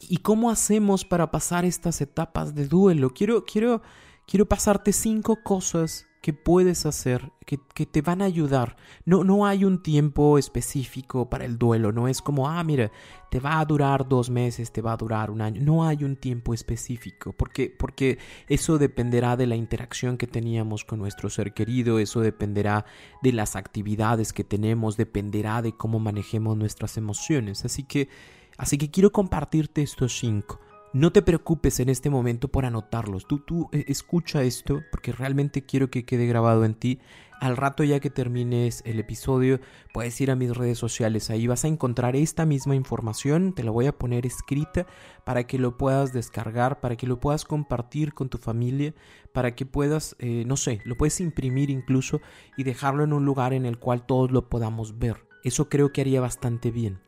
¿Y 0.00 0.18
cómo 0.18 0.50
hacemos 0.50 1.04
para 1.04 1.30
pasar 1.30 1.64
estas 1.64 2.00
etapas 2.00 2.54
de 2.54 2.66
duelo? 2.66 3.10
Quiero, 3.10 3.44
quiero, 3.44 3.82
quiero 4.26 4.46
pasarte 4.46 4.92
cinco 4.92 5.42
cosas 5.42 6.06
que 6.24 6.32
puedes 6.32 6.86
hacer 6.86 7.32
que, 7.44 7.60
que, 7.74 7.84
te 7.84 8.00
van 8.00 8.22
a 8.22 8.24
ayudar. 8.24 8.78
No, 9.04 9.24
no 9.24 9.44
hay 9.44 9.66
un 9.66 9.82
tiempo 9.82 10.38
específico 10.38 11.28
para 11.28 11.44
el 11.44 11.58
duelo. 11.58 11.92
No 11.92 12.08
es 12.08 12.22
como, 12.22 12.48
ah, 12.48 12.64
mira, 12.64 12.90
te 13.30 13.40
va 13.40 13.60
a 13.60 13.64
durar 13.66 14.08
dos 14.08 14.30
meses, 14.30 14.72
te 14.72 14.80
va 14.80 14.94
a 14.94 14.96
durar 14.96 15.30
un 15.30 15.42
año. 15.42 15.60
No 15.62 15.84
hay 15.86 16.02
un 16.02 16.16
tiempo 16.16 16.54
específico 16.54 17.34
porque, 17.34 17.68
porque 17.78 18.16
eso 18.48 18.78
dependerá 18.78 19.36
de 19.36 19.46
la 19.46 19.54
interacción 19.54 20.16
que 20.16 20.26
teníamos 20.26 20.86
con 20.86 20.98
nuestro 20.98 21.28
ser 21.28 21.52
querido, 21.52 21.98
eso 21.98 22.20
dependerá 22.20 22.86
de 23.22 23.32
las 23.32 23.54
actividades 23.54 24.32
que 24.32 24.44
tenemos, 24.44 24.96
dependerá 24.96 25.60
de 25.60 25.76
cómo 25.76 25.98
manejemos 25.98 26.56
nuestras 26.56 26.96
emociones. 26.96 27.66
Así 27.66 27.82
que 27.82 28.08
Así 28.56 28.78
que 28.78 28.90
quiero 28.90 29.12
compartirte 29.12 29.82
estos 29.82 30.18
cinco. 30.18 30.60
No 30.94 31.10
te 31.10 31.22
preocupes 31.22 31.80
en 31.80 31.88
este 31.88 32.08
momento 32.08 32.46
por 32.46 32.64
anotarlos. 32.64 33.26
Tú, 33.26 33.40
tú 33.40 33.68
eh, 33.72 33.84
escucha 33.88 34.44
esto 34.44 34.80
porque 34.92 35.10
realmente 35.10 35.66
quiero 35.66 35.90
que 35.90 36.04
quede 36.04 36.26
grabado 36.26 36.64
en 36.64 36.74
ti. 36.74 37.00
Al 37.40 37.56
rato 37.56 37.82
ya 37.82 37.98
que 37.98 38.10
termines 38.10 38.80
el 38.86 39.00
episodio, 39.00 39.58
puedes 39.92 40.20
ir 40.20 40.30
a 40.30 40.36
mis 40.36 40.56
redes 40.56 40.78
sociales. 40.78 41.30
Ahí 41.30 41.48
vas 41.48 41.64
a 41.64 41.68
encontrar 41.68 42.14
esta 42.14 42.46
misma 42.46 42.76
información. 42.76 43.54
Te 43.54 43.64
la 43.64 43.72
voy 43.72 43.86
a 43.86 43.98
poner 43.98 44.24
escrita 44.24 44.86
para 45.24 45.48
que 45.48 45.58
lo 45.58 45.76
puedas 45.76 46.12
descargar, 46.12 46.80
para 46.80 46.94
que 46.94 47.08
lo 47.08 47.18
puedas 47.18 47.44
compartir 47.44 48.14
con 48.14 48.28
tu 48.28 48.38
familia, 48.38 48.94
para 49.32 49.56
que 49.56 49.66
puedas, 49.66 50.14
eh, 50.20 50.44
no 50.46 50.56
sé, 50.56 50.80
lo 50.84 50.96
puedes 50.96 51.20
imprimir 51.20 51.70
incluso 51.70 52.20
y 52.56 52.62
dejarlo 52.62 53.02
en 53.02 53.12
un 53.12 53.24
lugar 53.24 53.52
en 53.52 53.66
el 53.66 53.80
cual 53.80 54.06
todos 54.06 54.30
lo 54.30 54.48
podamos 54.48 54.96
ver. 55.00 55.26
Eso 55.42 55.68
creo 55.68 55.92
que 55.92 56.02
haría 56.02 56.20
bastante 56.20 56.70
bien. 56.70 57.00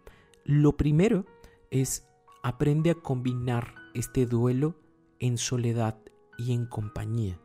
Lo 0.44 0.76
primero 0.76 1.24
es 1.70 2.06
aprende 2.42 2.90
a 2.90 2.94
combinar 2.94 3.74
este 3.94 4.26
duelo 4.26 4.76
en 5.18 5.38
soledad 5.38 5.98
y 6.38 6.52
en 6.52 6.66
compañía. 6.66 7.40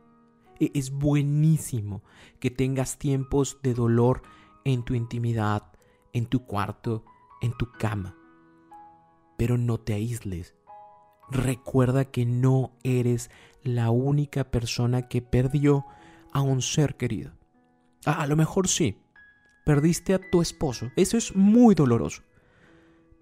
E, 0.60 0.70
es 0.74 0.90
buenísimo 0.90 2.02
que 2.38 2.50
tengas 2.50 2.98
tiempos 2.98 3.58
de 3.62 3.74
dolor 3.74 4.22
en 4.64 4.84
tu 4.84 4.94
intimidad, 4.94 5.72
en 6.12 6.26
tu 6.26 6.46
cuarto, 6.46 7.04
en 7.40 7.52
tu 7.56 7.70
cama. 7.72 8.16
Pero 9.36 9.58
no 9.58 9.78
te 9.78 9.94
aísles. 9.94 10.54
Recuerda 11.30 12.04
que 12.04 12.26
no 12.26 12.72
eres 12.84 13.30
la 13.62 13.90
única 13.90 14.50
persona 14.50 15.08
que 15.08 15.22
perdió 15.22 15.84
a 16.32 16.42
un 16.42 16.62
ser 16.62 16.96
querido. 16.96 17.32
a 18.04 18.26
lo 18.26 18.36
mejor 18.36 18.68
sí, 18.68 18.98
perdiste 19.64 20.14
a 20.14 20.20
tu 20.30 20.42
esposo. 20.42 20.90
Eso 20.96 21.16
es 21.16 21.34
muy 21.34 21.74
doloroso. 21.74 22.22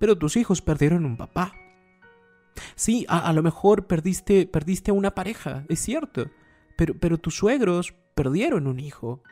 Pero 0.00 0.19
tus 0.19 0.37
hijos 0.37 0.61
perdieron 0.61 1.04
un 1.04 1.16
papá. 1.16 1.52
Sí, 2.75 3.07
a, 3.09 3.33
lo 3.33 3.45
mejor 3.45 3.87
perdiste, 3.87 4.47
perdiste 4.47 4.90
a 4.90 4.95
una 4.95 5.14
pareja, 5.14 5.64
es 5.69 5.78
cierto. 5.78 6.28
Pero, 6.76 6.95
pero 6.99 7.19
tus 7.19 7.37
suegros 7.37 7.95
perdieron 8.16 8.66
un 8.66 8.80
hijo. 8.80 9.23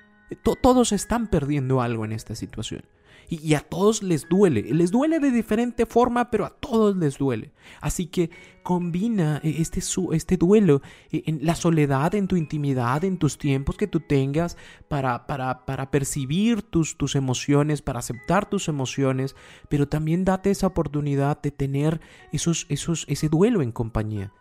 todos 0.63 0.93
están 0.93 1.27
perdiendo 1.27 1.83
algo 1.83 2.05
en 2.05 2.13
esta 2.13 2.37
situación. 2.37 2.85
Y, 3.29 3.55
a 3.55 3.61
todos 3.61 4.03
les 4.03 4.29
duele. 4.29 4.63
Les 4.63 4.91
duele 4.91 5.21
de 5.21 5.31
diferente 5.31 5.85
forma, 5.87 6.31
pero 6.31 6.47
a 6.47 6.51
todos 6.51 6.97
les 6.97 7.19
duele. 7.19 7.53
Así 7.81 8.07
que 8.07 8.31
combina 8.63 9.41
eh, 9.45 9.57
este, 9.59 9.81
este 10.13 10.37
duelo 10.37 10.83
eh, 11.11 11.23
en 11.27 11.41
la 11.43 11.55
soledad, 11.55 12.15
en 12.15 12.27
tu 12.27 12.37
intimidad, 12.37 13.05
en 13.05 13.19
tus 13.19 13.37
tiempos 13.37 13.77
que 13.77 13.87
tú 13.87 14.01
tengas 14.01 14.57
para, 14.89 15.27
para, 15.27 15.67
para 15.67 15.91
percibir 15.91 16.63
tus, 16.63 16.97
tus 16.97 17.15
emociones, 17.17 17.83
para 17.83 17.99
aceptar 17.99 18.49
tus 18.49 18.69
emociones, 18.69 19.37
pero 19.69 19.89
también 19.89 20.25
date 20.25 20.51
esa 20.51 20.67
oportunidad 20.67 21.41
de 21.43 21.51
tener 21.51 22.01
esos, 22.33 22.67
esos, 22.69 23.05
ese 23.09 23.29
duelo 23.29 23.63
en 23.63 23.73
compañía 23.73 24.33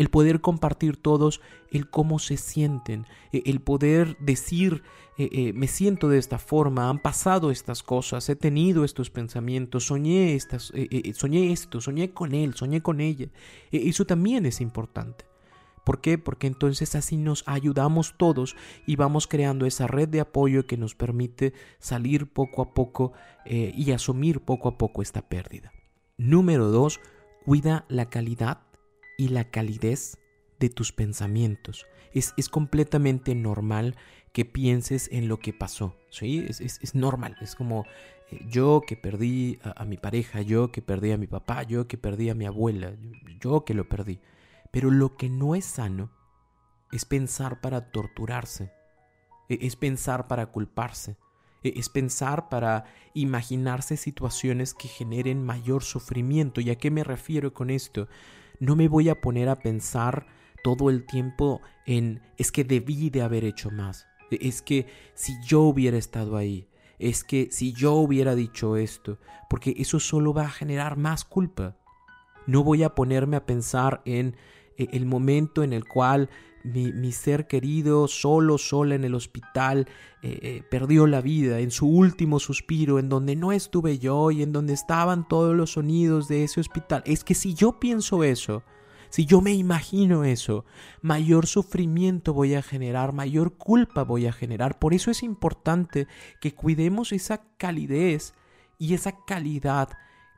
el 0.00 0.08
poder 0.08 0.40
compartir 0.40 0.96
todos 0.96 1.42
el 1.70 1.90
cómo 1.90 2.18
se 2.18 2.38
sienten, 2.38 3.06
e, 3.32 3.42
el 3.44 3.60
poder 3.60 4.16
decir, 4.18 4.82
eh, 5.18 5.28
eh, 5.30 5.52
me 5.52 5.66
siento 5.66 6.08
de 6.08 6.16
esta 6.16 6.38
forma, 6.38 6.88
han 6.88 7.00
pasado 7.00 7.50
estas 7.50 7.82
cosas, 7.82 8.26
he 8.30 8.34
tenido 8.34 8.86
estos 8.86 9.10
pensamientos, 9.10 9.88
soñé, 9.88 10.36
estas, 10.36 10.72
soñé 11.12 11.52
esto, 11.52 11.82
soñé 11.82 12.14
con 12.14 12.34
él, 12.34 12.54
soñé 12.54 12.80
con 12.80 13.02
ella. 13.02 13.28
E, 13.70 13.90
eso 13.90 14.06
también 14.06 14.46
es 14.46 14.62
importante. 14.62 15.26
¿Por 15.84 16.00
qué? 16.00 16.16
Porque 16.16 16.46
entonces 16.46 16.94
así 16.94 17.18
nos 17.18 17.44
ayudamos 17.46 18.14
todos 18.16 18.56
y 18.86 18.96
vamos 18.96 19.26
creando 19.26 19.66
esa 19.66 19.86
red 19.86 20.08
de 20.08 20.20
apoyo 20.20 20.66
que 20.66 20.78
nos 20.78 20.94
permite 20.94 21.52
salir 21.78 22.26
poco 22.32 22.62
a 22.62 22.72
poco 22.72 23.12
y 23.44 23.90
asumir 23.92 24.40
poco 24.40 24.68
a 24.68 24.78
poco 24.78 25.02
esta 25.02 25.22
pérdida. 25.22 25.72
Número 26.18 26.70
dos, 26.70 27.00
cuida 27.44 27.86
la 27.88 28.10
calidad 28.10 28.60
y 29.20 29.28
la 29.28 29.44
calidez 29.44 30.16
de 30.60 30.70
tus 30.70 30.92
pensamientos. 30.92 31.86
Es, 32.14 32.32
completamente 32.48 33.34
normal 33.34 33.94
que 34.32 34.46
pienses 34.46 35.10
en 35.12 35.28
lo 35.28 35.38
que 35.38 35.52
pasó. 35.52 35.94
¿sí? 36.08 36.46
Es, 36.48 36.94
normal. 36.94 37.36
Es 37.42 37.54
como 37.54 37.84
eh, 38.30 38.40
yo 38.48 38.80
que 38.86 38.96
perdí 38.96 39.58
a, 39.62 39.84
mi 39.84 39.98
pareja, 39.98 40.40
yo 40.40 40.72
que 40.72 40.80
perdí 40.80 41.12
a 41.12 41.18
mi 41.18 41.26
papá, 41.26 41.64
yo 41.64 41.86
que 41.86 41.98
perdí 41.98 42.30
a 42.30 42.34
mi 42.34 42.46
abuela, 42.46 42.94
yo 43.40 43.66
que 43.66 43.74
lo 43.74 43.90
perdí. 43.90 44.20
Pero 44.70 44.90
lo 44.90 45.18
que 45.18 45.28
no 45.28 45.54
es 45.54 45.66
sano 45.66 46.10
es 46.90 47.04
pensar 47.04 47.60
para 47.60 47.90
torturarse, 47.90 48.72
e, 49.50 49.58
es 49.66 49.76
pensar 49.76 50.28
para 50.28 50.46
culparse, 50.46 51.18
e, 51.62 51.74
es 51.76 51.90
pensar 51.90 52.48
para 52.48 52.84
imaginarse 53.12 53.98
situaciones 53.98 54.72
que 54.72 54.88
generen 54.88 55.44
mayor 55.44 55.82
sufrimiento. 55.82 56.62
¿Y 56.62 56.70
a 56.70 56.78
qué 56.78 56.90
me 56.90 57.04
refiero 57.04 57.52
con 57.52 57.68
esto? 57.68 58.08
No 58.60 58.76
me 58.76 58.86
voy 58.86 59.08
a 59.08 59.20
poner 59.20 59.48
a 59.48 59.56
pensar 59.56 60.26
todo 60.62 60.90
el 60.90 61.06
tiempo 61.06 61.60
en 61.86 62.22
es 62.36 62.52
que 62.52 62.62
debí 62.62 63.10
de 63.10 63.22
haber 63.22 63.44
hecho 63.44 63.70
más, 63.70 64.06
es 64.30 64.62
que 64.62 64.86
si 65.14 65.34
yo 65.44 65.62
hubiera 65.62 65.96
estado 65.96 66.36
ahí, 66.36 66.68
es 66.98 67.24
que 67.24 67.48
si 67.50 67.72
yo 67.72 67.94
hubiera 67.94 68.34
dicho 68.34 68.76
esto, 68.76 69.18
porque 69.48 69.74
eso 69.78 69.98
solo 69.98 70.34
va 70.34 70.44
a 70.44 70.50
generar 70.50 70.96
más 70.96 71.24
culpa. 71.24 71.76
No 72.46 72.62
voy 72.62 72.82
a 72.82 72.94
ponerme 72.94 73.36
a 73.36 73.46
pensar 73.46 74.02
en 74.04 74.36
e, 74.76 74.88
el 74.92 75.06
momento 75.06 75.62
en 75.62 75.72
el 75.72 75.86
cual 75.86 76.28
mi, 76.64 77.12
ser 77.12 77.46
querido, 77.46 78.08
solo, 78.08 78.58
sola 78.58 78.94
en 78.94 79.04
el 79.04 79.14
hospital, 79.14 79.88
eh, 80.22 80.38
eh, 80.42 80.62
perdió 80.70 81.06
la 81.06 81.20
vida 81.20 81.60
en 81.60 81.70
su 81.70 81.88
último 81.88 82.38
suspiro, 82.38 82.98
en 82.98 83.08
donde 83.08 83.36
no 83.36 83.52
estuve 83.52 83.98
yo 83.98 84.30
y 84.30 84.42
en 84.42 84.52
donde 84.52 84.74
estaban 84.74 85.26
todos 85.28 85.56
los 85.56 85.72
sonidos 85.72 86.28
de 86.28 86.44
ese 86.44 86.60
hospital. 86.60 87.02
Es 87.06 87.24
que 87.24 87.34
si 87.34 87.54
yo 87.54 87.80
pienso 87.80 88.24
eso, 88.24 88.62
si 89.10 89.26
yo 89.26 89.40
me 89.40 89.52
imagino 89.52 90.24
eso, 90.24 90.64
mayor 91.02 91.46
sufrimiento 91.46 92.32
voy 92.32 92.54
a 92.54 92.62
generar, 92.62 93.12
mayor 93.12 93.56
culpa 93.56 94.04
voy 94.04 94.26
a 94.26 94.32
generar. 94.32 94.78
Por 94.78 94.94
eso 94.94 95.10
es 95.10 95.22
importante 95.22 96.06
que 96.40 96.54
cuidemos 96.54 97.12
esa 97.12 97.42
calidez 97.56 98.34
y 98.78 98.94
esa 98.94 99.24
calidad 99.24 99.88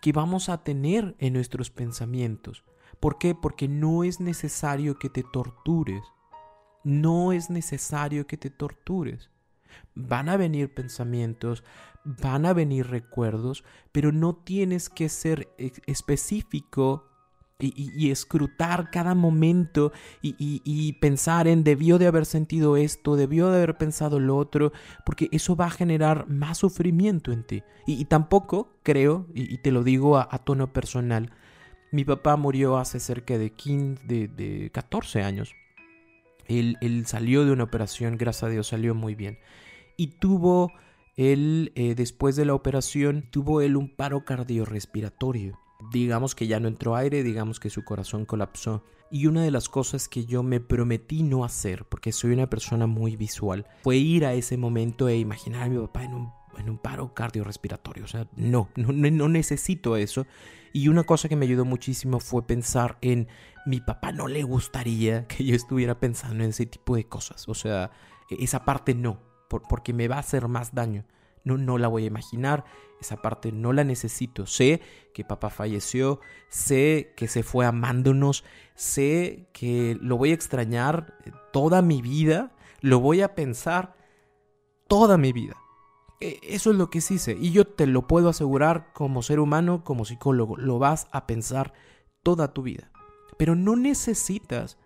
que 0.00 0.12
vamos 0.12 0.48
a 0.48 0.64
tener 0.64 1.14
en 1.18 1.34
nuestros 1.34 1.70
pensamientos. 1.70 2.64
¿Por 2.98 3.18
qué? 3.18 3.34
Porque 3.34 3.68
no 3.68 4.04
es 4.04 4.20
necesario 4.20 4.98
que 4.98 5.10
te 5.10 5.22
tortures. 5.22 6.02
No 6.84 7.32
es 7.32 7.50
necesario 7.50 8.26
que 8.26 8.36
te 8.36 8.50
tortures. 8.50 9.30
Van 9.94 10.28
a 10.28 10.36
venir 10.36 10.74
pensamientos, 10.74 11.64
van 12.04 12.46
a 12.46 12.52
venir 12.52 12.88
recuerdos, 12.88 13.64
pero 13.90 14.12
no 14.12 14.34
tienes 14.34 14.88
que 14.88 15.08
ser 15.08 15.48
específico 15.86 17.08
y, 17.58 18.10
escrutar 18.10 18.90
cada 18.90 19.14
momento 19.14 19.92
y, 20.20 20.92
pensar 20.94 21.46
en 21.46 21.62
debió 21.62 21.98
de 21.98 22.08
haber 22.08 22.26
sentido 22.26 22.76
esto, 22.76 23.16
debió 23.16 23.50
de 23.50 23.58
haber 23.58 23.78
pensado 23.78 24.18
lo 24.18 24.36
otro, 24.36 24.72
porque 25.06 25.28
eso 25.30 25.54
va 25.54 25.66
a 25.66 25.70
generar 25.70 26.28
más 26.28 26.58
sufrimiento 26.58 27.32
en 27.32 27.44
ti. 27.44 27.62
Y, 27.86 28.04
tampoco 28.06 28.76
creo, 28.82 29.26
y, 29.34 29.58
te 29.58 29.70
lo 29.70 29.84
digo 29.84 30.18
a 30.18 30.38
tono 30.38 30.72
personal, 30.72 31.30
mi 31.92 32.04
papá 32.04 32.36
murió 32.36 32.78
hace 32.78 32.98
cerca 32.98 33.38
de, 33.38 33.50
15, 33.50 34.28
de, 34.28 34.70
14 34.72 35.22
años. 35.22 35.54
Él, 36.58 37.04
salió 37.06 37.44
de 37.44 37.52
una 37.52 37.64
operación, 37.64 38.16
gracias 38.16 38.44
a 38.44 38.48
Dios 38.48 38.68
salió 38.68 38.94
muy 38.94 39.14
bien. 39.14 39.38
Y 39.96 40.18
tuvo 40.18 40.72
él, 41.16 41.72
eh, 41.74 41.94
después 41.94 42.36
de 42.36 42.44
la 42.44 42.54
operación, 42.54 43.28
tuvo 43.30 43.60
él 43.60 43.76
un 43.76 43.88
paro 43.88 44.24
cardiorrespiratorio. 44.24 45.58
Digamos 45.92 46.34
que 46.34 46.46
ya 46.46 46.60
no 46.60 46.68
entró 46.68 46.94
aire, 46.94 47.22
digamos 47.22 47.58
que 47.58 47.70
su 47.70 47.84
corazón 47.84 48.24
colapsó. 48.24 48.84
Y 49.10 49.26
una 49.26 49.42
de 49.42 49.50
las 49.50 49.68
cosas 49.68 50.08
que 50.08 50.24
yo 50.24 50.42
me 50.42 50.60
prometí 50.60 51.22
no 51.22 51.44
hacer, 51.44 51.84
porque 51.84 52.12
soy 52.12 52.32
una 52.32 52.48
persona 52.48 52.86
muy 52.86 53.16
visual, 53.16 53.66
fue 53.82 53.96
ir 53.96 54.24
a 54.24 54.32
ese 54.32 54.56
momento 54.56 55.08
e 55.08 55.18
imaginar 55.18 55.64
a 55.64 55.68
mi 55.68 55.78
papá 55.78 56.04
en 56.04 56.14
un, 56.14 56.32
en 56.56 56.70
un 56.70 56.78
paro 56.78 57.12
cardiorrespiratorio. 57.12 58.04
O 58.04 58.08
sea, 58.08 58.26
no, 58.36 58.68
no, 58.76 58.92
no 58.92 59.28
necesito 59.28 59.96
eso. 59.96 60.26
Y 60.72 60.88
una 60.88 61.04
cosa 61.04 61.28
que 61.28 61.36
me 61.36 61.44
ayudó 61.44 61.64
muchísimo 61.64 62.20
fue 62.20 62.46
pensar 62.46 62.96
en 63.02 63.28
mi 63.66 63.80
papá 63.80 64.12
no 64.12 64.28
le 64.28 64.42
gustaría 64.42 65.26
que 65.26 65.44
yo 65.44 65.54
estuviera 65.54 65.98
pensando 65.98 66.44
en 66.44 66.50
ese 66.50 66.66
tipo 66.66 66.96
de 66.96 67.04
cosas. 67.04 67.48
O 67.48 67.54
sea, 67.54 67.90
e-, 68.30 68.42
esa 68.44 68.64
parte 68.64 68.94
no, 68.94 69.20
porque 69.48 69.92
me 69.92 70.08
va 70.08 70.16
a 70.16 70.20
hacer 70.20 70.48
más 70.48 70.74
daño. 70.74 71.04
No, 71.44 71.58
no 71.58 71.76
la 71.76 71.88
voy 71.88 72.04
a 72.04 72.06
imaginar, 72.06 72.64
esa 73.00 73.16
parte 73.16 73.50
no 73.50 73.72
la 73.72 73.82
necesito. 73.82 74.46
Sé 74.46 74.80
que 75.12 75.24
papá 75.24 75.50
falleció, 75.50 76.20
sé 76.48 77.12
que 77.16 77.26
se 77.26 77.42
fue 77.42 77.66
amándonos, 77.66 78.44
sé 78.74 79.48
que 79.52 79.98
lo 80.00 80.16
voy 80.16 80.30
a 80.30 80.34
extrañar 80.34 81.14
toda 81.52 81.82
mi 81.82 82.00
vida, 82.00 82.52
lo 82.80 83.00
voy 83.00 83.22
a 83.22 83.34
pensar 83.34 83.96
toda 84.86 85.18
mi 85.18 85.32
vida. 85.32 85.56
E, 86.20 86.38
eso 86.44 86.70
es 86.70 86.76
lo 86.76 86.90
que 86.90 87.00
sí 87.00 87.18
sé. 87.18 87.36
Y 87.40 87.50
yo 87.50 87.66
te 87.66 87.86
lo 87.86 88.06
puedo 88.06 88.28
asegurar 88.28 88.92
como 88.92 89.22
ser 89.22 89.40
humano, 89.40 89.82
como 89.82 90.04
psicólogo. 90.04 90.56
Lo 90.56 90.78
vas 90.78 91.08
a 91.10 91.26
pensar 91.26 91.72
toda 92.22 92.52
tu 92.52 92.62
vida. 92.62 92.91
Pero 93.38 93.54
no 93.54 93.76
necesitas 93.76 94.78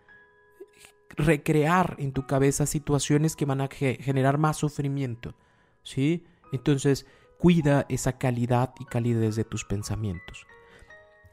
recrear 1.10 1.96
en 1.98 2.12
tu 2.12 2.26
cabeza 2.26 2.66
situaciones 2.66 3.36
que 3.36 3.44
van 3.44 3.60
a 3.60 3.68
generar 3.68 4.38
más 4.38 4.56
sufrimiento. 4.56 5.34
¿Sí? 5.82 6.24
Entonces, 6.52 7.06
cuida 7.38 7.86
esa 7.88 8.18
calidad 8.18 8.74
y 8.80 8.84
calidez 8.84 9.36
de 9.36 9.44
tus 9.44 9.64
pensamientos. 9.64 10.46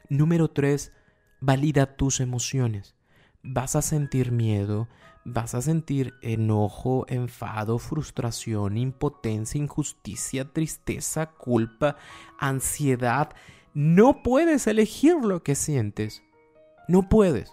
Número 0.08 0.48
3. 0.48 0.92
Valida 1.40 1.96
tus 1.96 2.20
emociones. 2.20 2.94
vas 3.46 3.76
a 3.76 3.82
sentir 3.82 4.32
miedo, 4.32 4.88
vas 5.26 5.54
a 5.54 5.60
sentir 5.60 6.14
enojo, 6.22 7.04
enfado, 7.08 7.78
frustración, 7.78 8.78
impotencia, 8.78 9.58
injusticia, 9.58 10.50
tristeza, 10.50 11.26
culpa, 11.32 11.96
ansiedad. 12.38 13.34
No 13.74 14.22
puedes 14.22 14.66
elegir 14.66 15.16
lo 15.16 15.42
que 15.42 15.54
sientes. 15.54 16.22
No 16.88 17.08
puedes. 17.08 17.52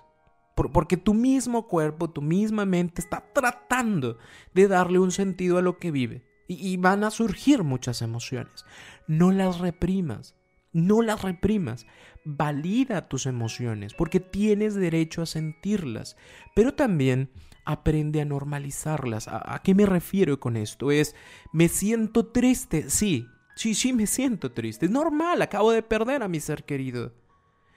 porque 0.74 0.98
tu 0.98 1.16
mismo 1.16 1.68
cuerpo, 1.68 2.12
tu 2.12 2.22
misma 2.22 2.66
mente 2.66 3.02
está 3.02 3.24
tratando 3.34 4.18
de 4.54 4.68
darle 4.68 5.00
un 5.00 5.12
sentido 5.12 5.58
a 5.58 5.62
lo 5.62 5.80
que 5.80 5.92
vive. 5.92 6.24
y 6.48 6.76
van 6.76 7.06
a 7.06 7.12
surgir 7.12 7.64
muchas 7.64 8.02
emociones. 8.02 8.66
No 9.08 9.32
las 9.32 9.60
reprimas. 9.60 10.36
No 10.74 11.02
las 11.02 11.22
reprimas. 11.22 11.86
Valida 12.24 13.08
tus 13.08 13.26
emociones 13.26 13.94
porque 13.94 14.20
tienes 14.20 14.76
derecho 14.76 15.22
a 15.22 15.26
sentirlas. 15.26 16.18
Pero 16.56 16.74
también 16.74 17.30
aprende 17.66 18.22
a 18.22 18.26
normalizarlas. 18.26 19.28
¿A, 19.28 19.60
qué 19.64 19.76
me 19.76 19.86
refiero 19.86 20.40
con 20.40 20.58
esto? 20.58 20.92
Es, 20.92 21.16
me 21.52 21.68
siento 21.68 22.28
triste. 22.28 22.90
Sí, 22.90 23.28
sí, 23.56 23.74
sí, 23.74 23.94
me 23.94 24.08
siento 24.08 24.52
triste. 24.52 24.86
Es 24.86 24.92
normal, 24.92 25.42
acabo 25.42 25.72
de 25.72 25.84
perder 25.84 26.24
a 26.24 26.28
mi 26.28 26.40
ser 26.40 26.64
querido. 26.64 27.14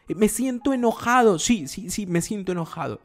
Me 0.09 0.29
siento 0.29 0.73
enojado. 0.73 1.39
Sí, 1.39 1.69
sí, 1.69 1.91
sí, 1.91 2.07
me 2.07 2.21
siento 2.21 2.53
enojado. 2.53 3.01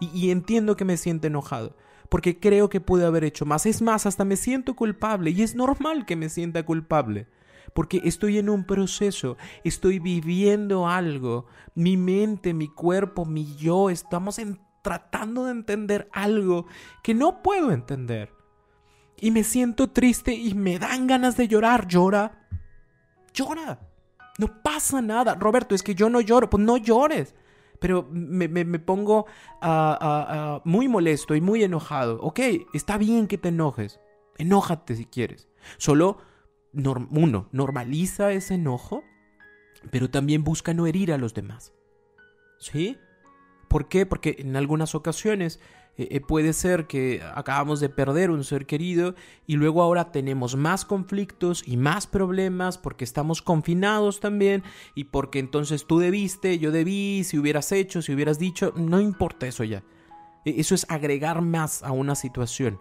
Y, 0.00 0.30
entiendo 0.30 0.76
que 0.76 0.84
me 0.86 0.96
siento 0.96 1.26
enojado 1.26 1.76
porque 2.08 2.40
creo 2.40 2.68
que 2.68 2.80
pude 2.80 3.04
haber 3.04 3.22
hecho 3.22 3.44
más. 3.44 3.66
Es 3.66 3.82
más, 3.82 4.06
hasta 4.06 4.24
me 4.24 4.36
siento 4.36 4.74
culpable 4.74 5.30
y 5.30 5.42
es 5.42 5.54
normal 5.54 6.06
que 6.06 6.16
me 6.16 6.28
sienta 6.28 6.64
culpable 6.64 7.28
porque 7.72 8.00
estoy 8.04 8.38
en 8.38 8.48
un 8.48 8.64
proceso, 8.64 9.36
estoy 9.62 10.00
viviendo 10.00 10.88
algo, 10.88 11.46
mi 11.74 11.96
mente, 11.96 12.52
mi 12.52 12.66
cuerpo, 12.66 13.24
mi 13.24 13.54
yo, 13.56 13.90
estamos 13.90 14.40
tratando 14.82 15.44
de 15.44 15.52
entender 15.52 16.08
algo 16.12 16.66
que 17.02 17.14
no 17.14 17.42
puedo 17.42 17.70
entender. 17.70 18.32
Y 19.20 19.30
me 19.30 19.44
siento 19.44 19.90
triste 19.90 20.32
y 20.32 20.54
me 20.54 20.78
dan 20.78 21.06
ganas 21.06 21.36
de 21.36 21.46
llorar, 21.46 21.86
llora, 21.86 22.48
llora. 23.34 23.89
No 24.40 24.62
pasa 24.62 25.02
nada. 25.02 25.34
Roberto, 25.34 25.74
es 25.74 25.82
que 25.82 25.94
yo 25.94 26.08
no 26.08 26.22
lloro. 26.22 26.48
Pues 26.48 26.64
no 26.64 26.78
llores. 26.78 27.34
Pero 27.78 28.08
me, 28.10 28.78
pongo 28.78 29.26
muy 30.64 30.88
molesto 30.88 31.34
y 31.34 31.42
muy 31.42 31.62
enojado. 31.62 32.18
Ok, 32.22 32.40
está 32.72 32.96
bien 32.96 33.26
que 33.26 33.36
te 33.36 33.50
enojes. 33.50 34.00
Enójate 34.38 34.96
si 34.96 35.04
quieres. 35.04 35.48
Solo 35.76 36.18
uno, 36.72 37.48
normaliza 37.52 38.32
ese 38.32 38.54
enojo, 38.54 39.04
pero 39.90 40.08
también 40.10 40.42
busca 40.42 40.72
no 40.72 40.86
herir 40.86 41.12
a 41.12 41.18
los 41.18 41.34
demás. 41.34 41.74
¿Sí? 42.58 42.96
¿Por 43.68 43.88
qué? 43.88 44.06
Porque 44.06 44.36
en 44.38 44.56
algunas 44.56 44.94
ocasiones 44.94 45.60
eh, 46.00 46.08
eh, 46.12 46.20
puede 46.22 46.54
ser 46.54 46.86
que 46.86 47.22
acabamos 47.34 47.78
de 47.78 47.90
perder 47.90 48.30
un 48.30 48.42
ser 48.42 48.64
querido 48.64 49.14
y 49.46 49.56
luego 49.56 49.82
ahora 49.82 50.12
tenemos 50.12 50.56
más 50.56 50.86
conflictos 50.86 51.62
y 51.66 51.76
más 51.76 52.06
problemas 52.06 52.78
porque 52.78 53.04
estamos 53.04 53.42
confinados 53.42 54.18
también 54.18 54.62
y 54.94 55.04
porque 55.04 55.40
entonces 55.40 55.86
tú 55.86 55.98
debiste, 55.98 56.58
yo 56.58 56.70
debí, 56.70 57.22
si 57.24 57.38
hubieras 57.38 57.70
hecho, 57.70 58.00
si 58.00 58.14
hubieras 58.14 58.38
dicho, 58.38 58.72
no 58.76 58.98
importa 58.98 59.46
eso 59.46 59.62
ya. 59.62 59.82
E, 60.46 60.58
eso 60.58 60.74
es 60.74 60.86
agregar 60.88 61.42
más 61.42 61.82
a 61.82 61.92
una 61.92 62.14
situación. 62.14 62.80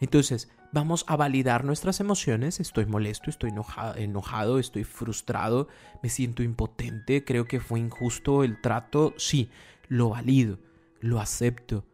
Entonces, 0.00 0.50
vamos 0.72 1.04
a 1.06 1.14
validar 1.14 1.64
nuestras 1.64 2.00
emociones. 2.00 2.58
Estoy 2.58 2.86
molesto, 2.86 3.30
estoy 3.30 3.52
enojado, 3.96 4.58
estoy 4.58 4.82
frustrado, 4.82 5.68
me 6.02 6.08
siento 6.08 6.42
impotente, 6.42 7.24
creo 7.24 7.44
que 7.44 7.60
fue 7.60 7.78
injusto 7.78 8.42
el 8.42 8.60
trato. 8.60 9.14
Sí, 9.18 9.50
lo 9.86 10.08
valido, 10.08 10.58
lo 10.98 11.20
acepto. 11.20 11.84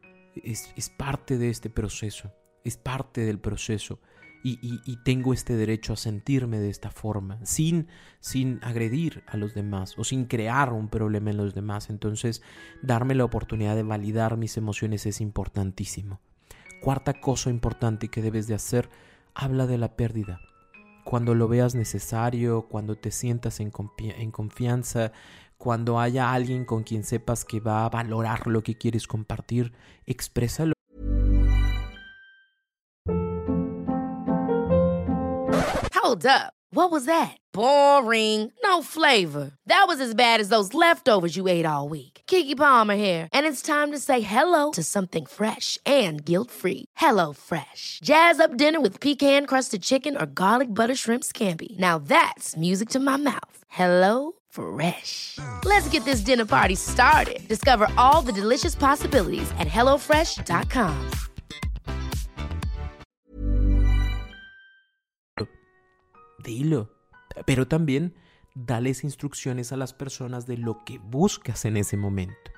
Es, 0.45 0.91
parte 0.97 1.39
de 1.39 1.51
este 1.51 1.71
proceso, 1.71 2.33
es 2.65 2.77
parte 2.77 3.23
del 3.23 3.39
proceso. 3.39 4.01
Y, 4.43 4.59
y, 4.63 4.97
tengo 5.05 5.35
este 5.35 5.55
derecho 5.55 5.93
a 5.93 5.97
sentirme 5.97 6.61
de 6.61 6.71
esta 6.71 6.91
forma, 6.91 7.45
sin, 7.45 7.89
sin 8.21 8.59
agredir 8.63 9.23
a 9.27 9.37
los 9.37 9.53
demás 9.53 9.99
o 9.99 10.05
sin 10.05 10.25
crear 10.25 10.73
un 10.73 10.89
problema 10.89 11.31
en 11.31 11.37
los 11.37 11.55
demás. 11.55 11.91
Entonces, 11.91 12.41
darme 12.81 13.15
la 13.15 13.25
oportunidad 13.27 13.77
de 13.77 13.83
validar 13.83 14.39
mis 14.39 14.57
emociones 14.57 15.05
es 15.05 15.21
importantísimo. 15.21 16.21
Cuarta 16.81 17.21
cosa 17.21 17.51
importante 17.51 18.09
que 18.09 18.23
debes 18.23 18.47
de 18.47 18.55
hacer, 18.55 18.89
habla 19.35 19.67
de 19.67 19.77
la 19.77 19.95
pérdida. 19.95 20.41
Cuando 21.05 21.35
lo 21.35 21.47
veas 21.47 21.75
necesario, 21.75 22.67
cuando 22.69 22.97
te 22.97 23.11
sientas 23.11 23.61
en, 23.61 23.71
en 23.99 24.31
confianza, 24.31 25.13
cuando 25.61 26.01
haya 26.01 26.33
alguien 26.33 26.65
con 26.65 26.85
quien 26.85 27.05
sepas 27.05 27.45
que 27.45 27.61
va 27.61 27.85
a 27.85 27.91
valorar 27.91 28.47
lo 28.47 28.63
que 28.63 28.79
quieres 28.79 29.07
compartir, 29.07 29.73
exprésalo. 30.07 30.73
Hold 35.95 36.25
up. 36.25 36.55
What 36.73 36.91
was 36.91 37.05
that? 37.05 37.37
Boring. 37.53 38.53
No 38.65 38.81
flavor. 38.81 39.51
That 39.67 39.85
was 39.87 40.01
as 40.01 40.15
bad 40.15 40.41
as 40.41 40.49
those 40.49 40.73
leftovers 40.73 41.37
you 41.37 41.47
ate 41.49 41.67
all 41.67 41.89
week. 41.89 42.23
Kiki 42.27 42.55
Palmer 42.55 42.97
here, 42.97 43.29
and 43.33 43.45
it's 43.45 43.61
time 43.61 43.91
to 43.91 43.99
say 43.99 44.21
hello 44.21 44.71
to 44.71 44.83
something 44.83 45.27
fresh 45.27 45.79
and 45.85 46.25
guilt-free. 46.25 46.85
Hello 46.97 47.33
Fresh. 47.33 47.99
Jazz 48.03 48.41
up 48.41 48.57
dinner 48.57 48.81
with 48.81 49.01
pecan-crusted 49.01 49.83
chicken 49.83 50.17
or 50.17 50.27
garlic 50.27 50.69
butter 50.69 50.95
shrimp 50.95 51.25
scampi. 51.25 51.79
Now 51.79 51.99
that's 51.99 52.57
music 52.57 52.89
to 52.91 53.01
my 53.01 53.17
mouth. 53.17 53.65
Hello 53.69 54.40
Fresh. 54.51 55.39
Let's 55.65 55.89
get 55.91 56.05
this 56.05 56.25
dinner 56.25 56.45
party 56.45 56.75
started. 56.75 57.47
Discover 57.49 57.89
all 57.97 58.23
the 58.23 58.33
delicious 58.33 58.75
possibilities 58.75 59.51
at 59.59 59.69
hellofresh.com. 59.69 60.95
Dilo. 66.43 66.91
Pero 67.47 67.69
también 67.69 68.15
dales 68.55 69.05
instrucciones 69.05 69.73
a 69.73 69.77
las 69.77 69.93
personas 69.93 70.47
de 70.47 70.57
lo 70.57 70.85
que 70.85 70.99
buscas 70.99 71.65
en 71.65 71.77
ese 71.77 71.97
momento. 71.97 72.51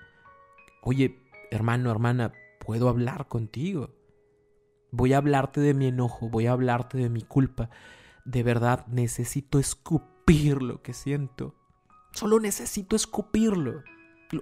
Oye, 0.82 1.20
hermano, 1.50 1.90
hermana, 1.90 2.32
¿puedo 2.58 2.88
hablar 2.88 3.28
contigo? 3.28 3.90
Voy 4.90 5.12
a 5.12 5.18
hablarte 5.18 5.60
de 5.60 5.74
mi 5.74 5.86
enojo, 5.86 6.28
voy 6.28 6.46
a 6.46 6.52
hablarte 6.52 6.98
de 6.98 7.08
mi 7.08 7.22
culpa. 7.22 7.70
De 8.24 8.42
verdad 8.42 8.86
necesito 8.88 9.58
escupir 9.58 10.62
lo 10.62 10.82
que 10.82 10.92
siento. 10.92 11.54
Solo 12.12 12.38
necesito 12.40 12.96
escupirlo. 12.96 13.82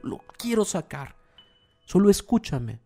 Lo, 0.02 0.18
quiero 0.38 0.64
sacar. 0.64 1.16
Solo 1.84 2.10
escúchame. 2.10 2.80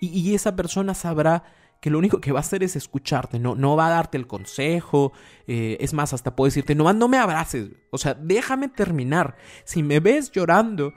Y, 0.00 0.34
esa 0.34 0.54
persona 0.54 0.92
sabrá 0.92 1.44
que 1.80 1.88
lo 1.88 1.98
único 1.98 2.20
que 2.20 2.32
va 2.32 2.38
a 2.38 2.40
hacer 2.40 2.62
es 2.62 2.76
escucharte, 2.76 3.38
no, 3.38 3.54
no 3.54 3.76
va 3.76 3.86
a 3.86 3.90
darte 3.90 4.18
el 4.18 4.26
consejo, 4.26 5.12
eh, 5.46 5.78
es 5.80 5.92
más, 5.94 6.12
hasta 6.12 6.34
puede 6.34 6.48
decirte, 6.48 6.74
no, 6.74 6.90
no 6.92 7.08
me 7.08 7.18
abraces, 7.18 7.70
o 7.90 7.98
sea, 7.98 8.14
déjame 8.14 8.68
terminar, 8.68 9.36
si 9.64 9.82
me 9.82 10.00
ves 10.00 10.30
llorando, 10.30 10.92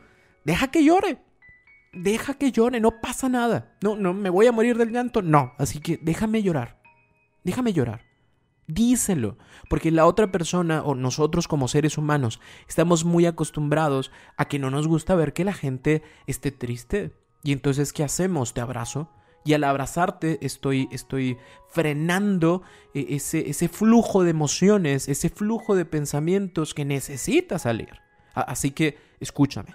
deja 0.46 0.70
que 0.70 0.84
llore, 0.84 1.22
deja 1.94 2.36
que 2.36 2.52
llore, 2.52 2.80
no 2.80 3.02
pasa 3.02 3.28
nada, 3.28 3.78
no, 3.82 3.98
no, 3.98 4.14
me 4.14 4.30
voy 4.30 4.48
a 4.48 4.54
morir 4.54 4.78
del 4.78 4.92
llanto, 4.92 5.22
no, 5.22 5.54
así 5.58 5.80
que 5.80 6.00
déjame 6.02 6.42
llorar, 6.42 6.82
déjame 7.44 7.74
llorar. 7.74 8.07
Díselo, 8.68 9.38
porque 9.70 9.92
la 9.92 10.06
otra 10.06 10.30
persona 10.30 10.84
o 10.84 10.94
nosotros 10.94 11.48
como 11.48 11.70
seres 11.70 11.98
humanos 11.98 12.42
estamos 12.68 13.06
muy 13.06 13.26
acostumbrados 13.26 14.12
a 14.36 14.46
que 14.46 14.60
no 14.60 14.70
nos 14.70 14.88
gusta 14.88 15.16
ver 15.16 15.32
que 15.32 15.46
la 15.46 15.54
gente 15.54 16.04
esté 16.28 16.52
triste. 16.52 17.14
Y 17.44 17.54
entonces, 17.54 17.94
¿qué 17.94 18.04
hacemos? 18.04 18.54
Te 18.54 18.60
abrazo. 18.60 19.10
Y 19.46 19.54
al 19.54 19.64
abrazarte 19.64 20.38
estoy, 20.42 20.90
estoy 20.92 21.38
frenando 21.70 22.62
e, 22.94 23.16
ese, 23.16 23.50
ese 23.50 23.70
flujo 23.70 24.24
de 24.24 24.32
emociones, 24.32 25.08
ese 25.08 25.30
flujo 25.30 25.74
de 25.74 25.86
pensamientos 25.86 26.74
que 26.74 26.84
necesita 26.84 27.60
salir. 27.60 28.02
Así 28.34 28.72
que 28.72 28.98
escúchame. 29.20 29.74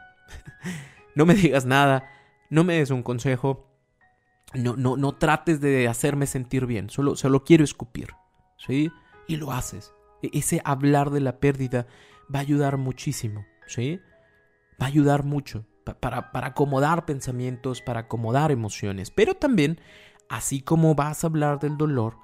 No 1.14 1.26
me 1.26 1.34
digas 1.34 1.66
nada, 1.66 2.08
no 2.48 2.64
me 2.64 2.78
des 2.78 2.90
un 2.90 3.02
consejo, 3.02 3.66
no, 4.54 4.76
no, 4.76 4.96
no 4.96 5.12
trates 5.16 5.60
de 5.60 5.86
hacerme 5.86 6.26
sentir 6.26 6.64
bien, 6.64 6.88
solo, 6.88 7.16
solo 7.16 7.44
quiero 7.44 7.64
escupir. 7.64 8.14
¿Sí? 8.66 8.90
Y 9.26 9.36
lo 9.36 9.52
haces. 9.52 9.92
E-, 10.22 10.30
ese 10.32 10.60
hablar 10.64 11.10
de 11.10 11.20
la 11.20 11.38
pérdida 11.38 11.86
va 12.34 12.38
a 12.38 12.42
ayudar 12.42 12.76
muchísimo, 12.76 13.44
¿sí? 13.66 14.00
Va 14.80 14.86
a 14.86 14.88
ayudar 14.88 15.24
mucho 15.24 15.66
para, 16.00 16.32
para 16.32 16.48
acomodar 16.48 17.04
pensamientos, 17.04 17.82
para 17.82 18.00
acomodar 18.00 18.50
emociones. 18.50 19.10
Pero 19.10 19.34
también, 19.34 19.80
así 20.28 20.60
como 20.60 20.94
vas 20.94 21.24
a 21.24 21.26
hablar 21.26 21.60
del 21.60 21.76
dolor, 21.76 22.16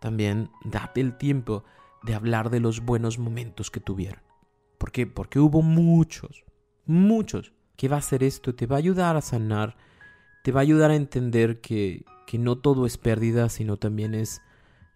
también 0.00 0.50
date 0.64 1.00
el 1.00 1.16
tiempo 1.16 1.64
de 2.02 2.14
hablar 2.14 2.50
de 2.50 2.60
los 2.60 2.80
buenos 2.80 3.18
momentos 3.18 3.70
que 3.70 3.80
tuvieron. 3.80 4.22
¿Por 4.78 4.92
qué? 4.92 5.06
Porque 5.06 5.38
hubo 5.40 5.62
muchos, 5.62 6.44
muchos. 6.84 7.52
¿Qué 7.76 7.88
va 7.88 7.96
a 7.96 8.00
hacer 8.00 8.22
esto? 8.22 8.54
Te 8.54 8.66
va 8.66 8.76
a 8.76 8.78
ayudar 8.78 9.16
a 9.16 9.20
sanar, 9.20 9.76
te 10.44 10.52
va 10.52 10.60
a 10.60 10.62
ayudar 10.62 10.90
a 10.90 10.96
entender 10.96 11.60
que, 11.60 12.04
que 12.26 12.38
no 12.38 12.56
todo 12.56 12.86
es 12.86 12.98
pérdida, 12.98 13.48
sino 13.48 13.78
también 13.78 14.14
es 14.14 14.40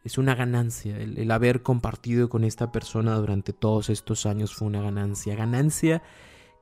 es 0.05 0.19
una 0.19 0.35
ganancia. 0.35 0.97
El, 0.99 1.31
haber 1.31 1.63
compartido 1.63 2.29
con 2.29 2.45
esta 2.45 2.73
persona 2.73 3.15
durante 3.17 3.53
todos 3.53 3.91
estos 3.91 4.27
años 4.27 4.55
fue 4.55 4.69
una 4.69 4.83
ganancia. 4.83 5.35
Ganancia 5.35 6.03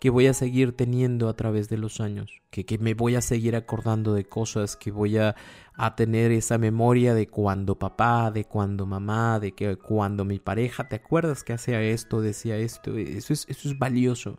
que 0.00 0.10
voy 0.10 0.26
a 0.26 0.34
seguir 0.34 0.72
teniendo 0.72 1.28
a 1.28 1.34
través 1.34 1.68
de 1.68 1.76
los 1.76 2.00
años, 2.00 2.40
que, 2.50 2.64
que 2.64 2.78
me 2.78 2.94
voy 2.94 3.16
a 3.16 3.20
seguir 3.20 3.56
acordando 3.56 4.14
de 4.14 4.24
cosas, 4.24 4.76
que 4.76 4.92
voy 4.92 5.18
a, 5.18 5.34
a, 5.74 5.96
tener 5.96 6.30
esa 6.30 6.56
memoria 6.56 7.14
de 7.14 7.26
cuando 7.26 7.76
papá, 7.76 8.30
de 8.30 8.44
cuando 8.44 8.86
mamá, 8.86 9.40
de 9.40 9.52
que 9.52 9.76
cuando 9.76 10.24
mi 10.24 10.38
pareja, 10.38 10.88
¿te 10.88 10.96
acuerdas 10.96 11.42
que 11.42 11.52
hacía 11.52 11.82
esto, 11.82 12.20
decía 12.20 12.56
esto? 12.56 12.96
Eso 12.96 13.32
es, 13.32 13.44
eso 13.48 13.68
es 13.68 13.78
valioso, 13.78 14.38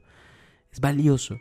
es 0.71 0.79
valioso. 0.79 1.37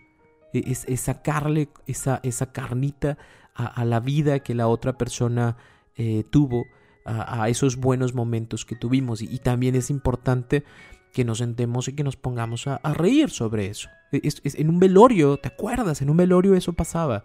E, 0.52 0.64
es, 0.66 1.00
sacarle 1.00 1.68
esa, 1.86 2.20
esa 2.24 2.52
carnita 2.52 3.18
a, 3.54 3.66
a, 3.66 3.84
la 3.84 4.00
vida 4.00 4.40
que 4.40 4.54
la 4.54 4.66
otra 4.66 4.98
persona 4.98 5.56
eh, 5.96 6.24
tuvo, 6.30 6.64
a, 7.08 7.42
a, 7.42 7.48
esos 7.48 7.76
buenos 7.76 8.14
momentos 8.14 8.64
que 8.64 8.76
tuvimos. 8.76 9.22
Y, 9.22 9.26
y 9.32 9.38
también 9.38 9.74
es 9.74 9.90
importante 9.90 10.64
que 11.12 11.24
nos 11.24 11.38
sentemos 11.38 11.88
y 11.88 11.94
que 11.94 12.04
nos 12.04 12.16
pongamos 12.16 12.66
a, 12.66 12.76
a 12.76 12.94
reír 12.94 13.30
sobre 13.30 13.66
eso. 13.66 13.88
Es, 14.12 14.40
es, 14.44 14.54
en 14.54 14.68
un 14.68 14.78
velorio, 14.78 15.36
¿te 15.36 15.48
acuerdas? 15.48 16.02
En 16.02 16.10
un 16.10 16.16
velorio 16.16 16.54
eso 16.54 16.72
pasaba. 16.72 17.24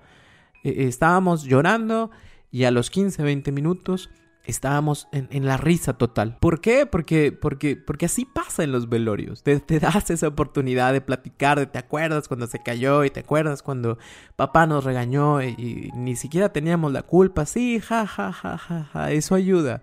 Eh, 0.63 0.87
estábamos 0.87 1.43
llorando 1.43 2.11
y 2.51 2.63
a 2.63 2.71
los 2.71 2.89
15, 2.89 3.23
20 3.23 3.51
minutos 3.51 4.09
estábamos 4.45 5.07
en, 5.11 5.27
en, 5.31 5.45
la 5.45 5.57
risa 5.57 5.93
total. 5.93 6.37
¿Por 6.39 6.59
qué? 6.59 6.85
Porque, 6.85 7.31
porque, 7.31 7.75
porque 7.77 8.05
así 8.05 8.25
pasa 8.25 8.63
en 8.63 8.71
los 8.71 8.89
velorios. 8.89 9.41
Te, 9.43 9.59
te, 9.59 9.79
das 9.79 10.09
esa 10.09 10.27
oportunidad 10.27 10.91
de 10.91 11.01
platicar, 11.01 11.59
de 11.59 11.65
te 11.65 11.79
acuerdas 11.79 12.27
cuando 12.27 12.47
se 12.47 12.59
cayó 12.59 13.05
y 13.05 13.09
te 13.09 13.21
acuerdas 13.21 13.63
cuando 13.63 13.97
papá 14.35 14.65
nos 14.67 14.83
regañó 14.83 15.41
y, 15.41 15.91
ni 15.95 16.15
siquiera 16.15 16.51
teníamos 16.51 16.91
la 16.91 17.03
culpa. 17.03 17.45
Sí, 17.45 17.79
ja, 17.79 18.05
ja, 18.05 18.33
ja, 18.33 18.57
ja, 18.57 18.83
ja. 18.91 19.11
Eso 19.11 19.35
ayuda. 19.35 19.81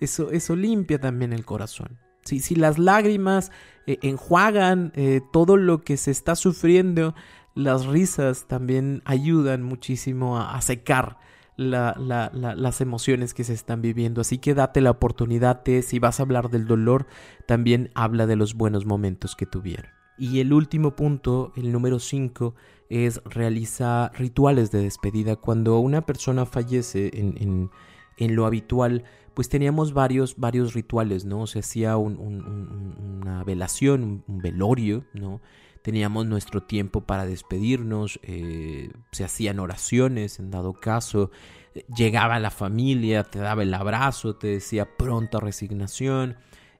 Eso, 0.00 0.30
eso 0.32 0.56
limpia 0.56 1.00
también 1.00 1.32
el 1.32 1.44
corazón. 1.44 1.98
Si, 2.24 2.40
si 2.40 2.56
las 2.56 2.78
lágrimas 2.78 3.52
eh, 3.86 3.98
enjuagan 4.02 4.92
eh, 4.96 5.20
todo 5.32 5.56
lo 5.56 5.82
que 5.82 5.96
se 5.96 6.10
está 6.10 6.34
sufriendo, 6.34 7.14
las 7.54 7.86
risas 7.86 8.48
también 8.48 9.02
ayudan 9.04 9.62
muchísimo 9.62 10.40
a 10.40 10.60
secar 10.60 11.18
la, 11.56 11.94
la, 11.98 12.30
la, 12.34 12.54
las 12.54 12.80
emociones 12.80 13.34
que 13.34 13.44
se 13.44 13.52
están 13.52 13.82
viviendo. 13.82 14.20
Así 14.20 14.38
que 14.38 14.54
date 14.54 14.80
la 14.80 14.90
oportunidad 14.90 15.62
de, 15.64 15.82
si 15.82 15.98
vas 15.98 16.20
a 16.20 16.24
hablar 16.24 16.50
del 16.50 16.66
dolor, 16.66 17.06
también 17.46 17.90
habla 17.94 18.26
de 18.26 18.36
los 18.36 18.54
buenos 18.54 18.86
momentos 18.86 19.36
que 19.36 19.46
tuvieron. 19.46 19.90
Y 20.18 20.40
el 20.40 20.52
último 20.52 20.94
punto, 20.94 21.52
el 21.56 21.72
número 21.72 21.98
5, 21.98 22.54
es 22.88 23.22
realizar 23.24 24.12
rituales 24.18 24.70
de 24.70 24.82
despedida. 24.82 25.36
Cuando 25.36 25.78
una 25.78 26.04
persona 26.04 26.44
fallece 26.44 27.10
en, 27.14 27.70
en, 28.18 28.36
lo 28.36 28.46
habitual, 28.46 29.04
pues 29.34 29.48
teníamos 29.48 29.94
varios, 29.94 30.36
varios 30.36 30.74
rituales, 30.74 31.24
¿no? 31.24 31.46
Se 31.46 31.60
hacía 31.60 31.96
un, 31.96 32.18
un, 32.18 32.44
un, 32.44 33.20
una 33.22 33.42
velación, 33.44 34.22
un, 34.28 34.38
velorio, 34.38 35.04
¿no? 35.14 35.40
Teníamos 35.82 36.26
nuestro 36.26 36.62
tiempo 36.62 37.02
para 37.02 37.26
despedirnos, 37.26 38.20
eh, 38.22 38.92
se 39.10 39.24
hacían 39.24 39.58
oraciones 39.58 40.38
en 40.38 40.50
dado 40.50 40.74
caso, 40.74 41.30
llegaba 41.96 42.38
la 42.38 42.50
familia, 42.50 43.24
te 43.24 43.38
daba 43.38 43.62
el 43.62 43.74
abrazo, 43.74 44.36
te 44.36 44.46
decía 44.46 44.96
pronta 44.96 45.40
resignación, 45.40 46.36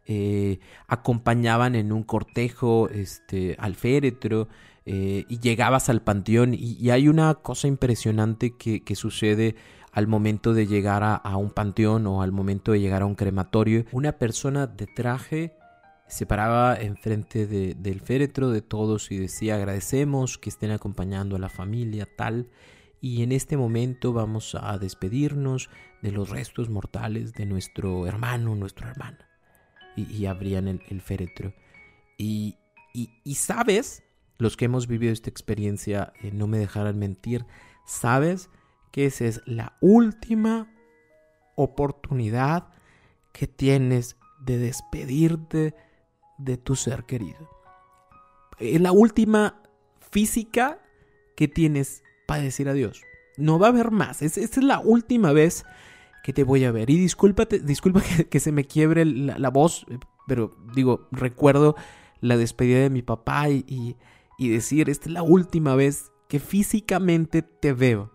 eh, 0.06 0.58
acompañaban 0.86 1.74
en 1.74 1.92
un 1.92 2.02
cortejo 2.02 2.88
este, 2.88 3.56
al 3.58 3.74
féretro 3.74 4.48
eh, 4.84 5.24
y 5.28 5.38
llegabas 5.38 5.88
al 5.88 6.02
panteón. 6.02 6.54
Y, 6.54 6.76
y, 6.80 6.90
hay 6.90 7.08
una 7.08 7.34
cosa 7.34 7.68
impresionante 7.68 8.56
que, 8.56 8.82
que 8.82 8.96
sucede 8.96 9.54
al 9.92 10.06
momento 10.06 10.54
de 10.54 10.66
llegar 10.66 11.02
a, 11.02 11.14
a, 11.14 11.36
un 11.36 11.50
panteón 11.50 12.06
o 12.06 12.22
al 12.22 12.32
momento 12.32 12.72
de 12.72 12.80
llegar 12.80 13.02
a 13.02 13.06
un 13.06 13.14
crematorio, 13.14 13.84
una 13.92 14.12
persona 14.12 14.66
de 14.66 14.86
traje 14.86 15.54
se 16.12 16.26
paraba 16.26 16.76
enfrente 16.76 17.46
de, 17.46 17.72
del 17.74 18.02
féretro 18.02 18.50
de 18.50 18.60
todos 18.60 19.10
y 19.10 19.16
decía 19.16 19.54
agradecemos 19.54 20.36
que 20.36 20.50
estén 20.50 20.70
acompañando 20.70 21.36
a 21.36 21.38
la 21.38 21.48
familia 21.48 22.06
tal 22.18 22.50
y 23.00 23.22
en 23.22 23.32
este 23.32 23.56
momento 23.56 24.12
vamos 24.12 24.54
a 24.54 24.76
despedirnos 24.76 25.70
de 26.02 26.12
los 26.12 26.28
restos 26.28 26.68
mortales 26.68 27.32
de 27.32 27.46
nuestro 27.46 28.06
hermano, 28.06 28.54
nuestra 28.54 28.90
hermana. 28.90 29.26
Y, 29.96 30.26
abrían 30.26 30.68
el, 30.68 31.00
féretro. 31.00 31.54
Y, 32.18 32.58
y, 32.92 33.10
y, 33.24 33.34
sabes, 33.34 34.02
los 34.38 34.56
que 34.56 34.66
hemos 34.66 34.86
vivido 34.86 35.12
esta 35.12 35.30
experiencia, 35.30 36.12
eh, 36.22 36.30
no 36.32 36.46
me 36.46 36.58
dejarán 36.58 36.98
mentir, 36.98 37.44
sabes 37.86 38.50
que 38.90 39.06
esa 39.06 39.24
es 39.24 39.40
la 39.46 39.76
última 39.80 40.72
oportunidad 41.56 42.68
que 43.32 43.46
tienes 43.46 44.16
de 44.40 44.58
despedirte 44.58 45.74
de 46.38 46.56
tu 46.56 46.76
ser 46.76 47.04
querido. 47.04 47.48
Es 48.58 48.80
la 48.80 48.92
última 48.92 49.62
física 50.10 50.78
que 51.36 51.48
tienes 51.48 52.02
para 52.26 52.42
decir 52.42 52.68
adiós. 52.68 53.02
No 53.36 53.58
va 53.58 53.66
a 53.66 53.70
haber 53.70 53.90
más. 53.90 54.22
Es, 54.22 54.38
esta 54.38 54.60
es 54.60 54.66
la 54.66 54.78
última 54.78 55.32
vez 55.32 55.64
que 56.22 56.32
te 56.32 56.44
voy 56.44 56.64
a 56.64 56.72
ver. 56.72 56.90
Y 56.90 56.98
discúlpate, 56.98 57.58
disculpa 57.58 58.02
que, 58.30 58.40
se 58.40 58.52
me 58.52 58.64
quiebre 58.64 59.04
la, 59.04 59.50
voz, 59.50 59.86
pero 60.26 60.56
digo, 60.74 61.08
recuerdo 61.10 61.74
la 62.20 62.36
despedida 62.36 62.80
de 62.80 62.90
mi 62.90 63.02
papá 63.02 63.48
y, 63.48 63.64
y, 63.66 63.96
y 64.38 64.48
decir, 64.48 64.88
esta 64.88 65.08
es 65.08 65.12
la 65.12 65.22
última 65.22 65.74
vez 65.74 66.12
que 66.28 66.38
físicamente 66.38 67.42
te 67.42 67.72
veo. 67.72 68.12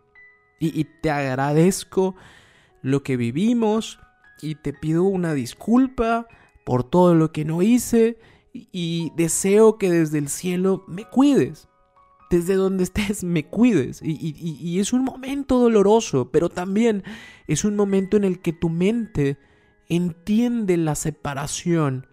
Y, 0.59 0.79
y, 0.79 0.85
te 0.85 1.11
agradezco 1.11 2.15
lo 2.81 3.03
que 3.03 3.17
vivimos 3.17 3.99
y 4.41 4.55
te 4.55 4.73
pido 4.73 5.03
una 5.03 5.33
disculpa 5.33 6.27
por 6.67 6.83
todo 6.83 7.15
lo 7.15 7.31
que 7.31 7.45
no 7.45 7.61
hice 7.61 8.19
y, 8.51 9.13
deseo 9.15 9.77
que 9.77 9.89
desde 9.89 10.17
el 10.17 10.27
cielo 10.27 10.83
me 10.85 11.05
cuides. 11.05 11.69
Desde 12.29 12.55
donde 12.55 12.83
estés 12.83 13.23
me 13.23 13.45
cuides. 13.45 14.01
Y, 14.03 14.77
es 14.77 14.91
un 14.91 15.05
momento 15.05 15.59
doloroso, 15.59 16.29
pero 16.29 16.49
también 16.49 17.05
es 17.47 17.63
un 17.63 17.77
momento 17.77 18.17
en 18.17 18.25
el 18.25 18.41
que 18.41 18.51
tu 18.51 18.67
mente 18.67 19.37
entiende 19.87 20.75
la 20.75 20.95
separación, 20.95 22.05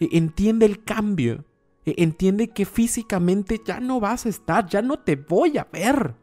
e, 0.00 0.08
entiende 0.12 0.64
el 0.64 0.82
cambio, 0.84 1.44
e, 1.84 1.96
entiende 1.98 2.48
que 2.48 2.64
físicamente 2.64 3.60
ya 3.62 3.78
no 3.78 4.00
vas 4.00 4.24
a 4.24 4.30
estar, 4.30 4.66
ya 4.70 4.80
no 4.80 5.00
te 5.00 5.16
voy 5.16 5.58
a 5.58 5.68
ver 5.70 6.14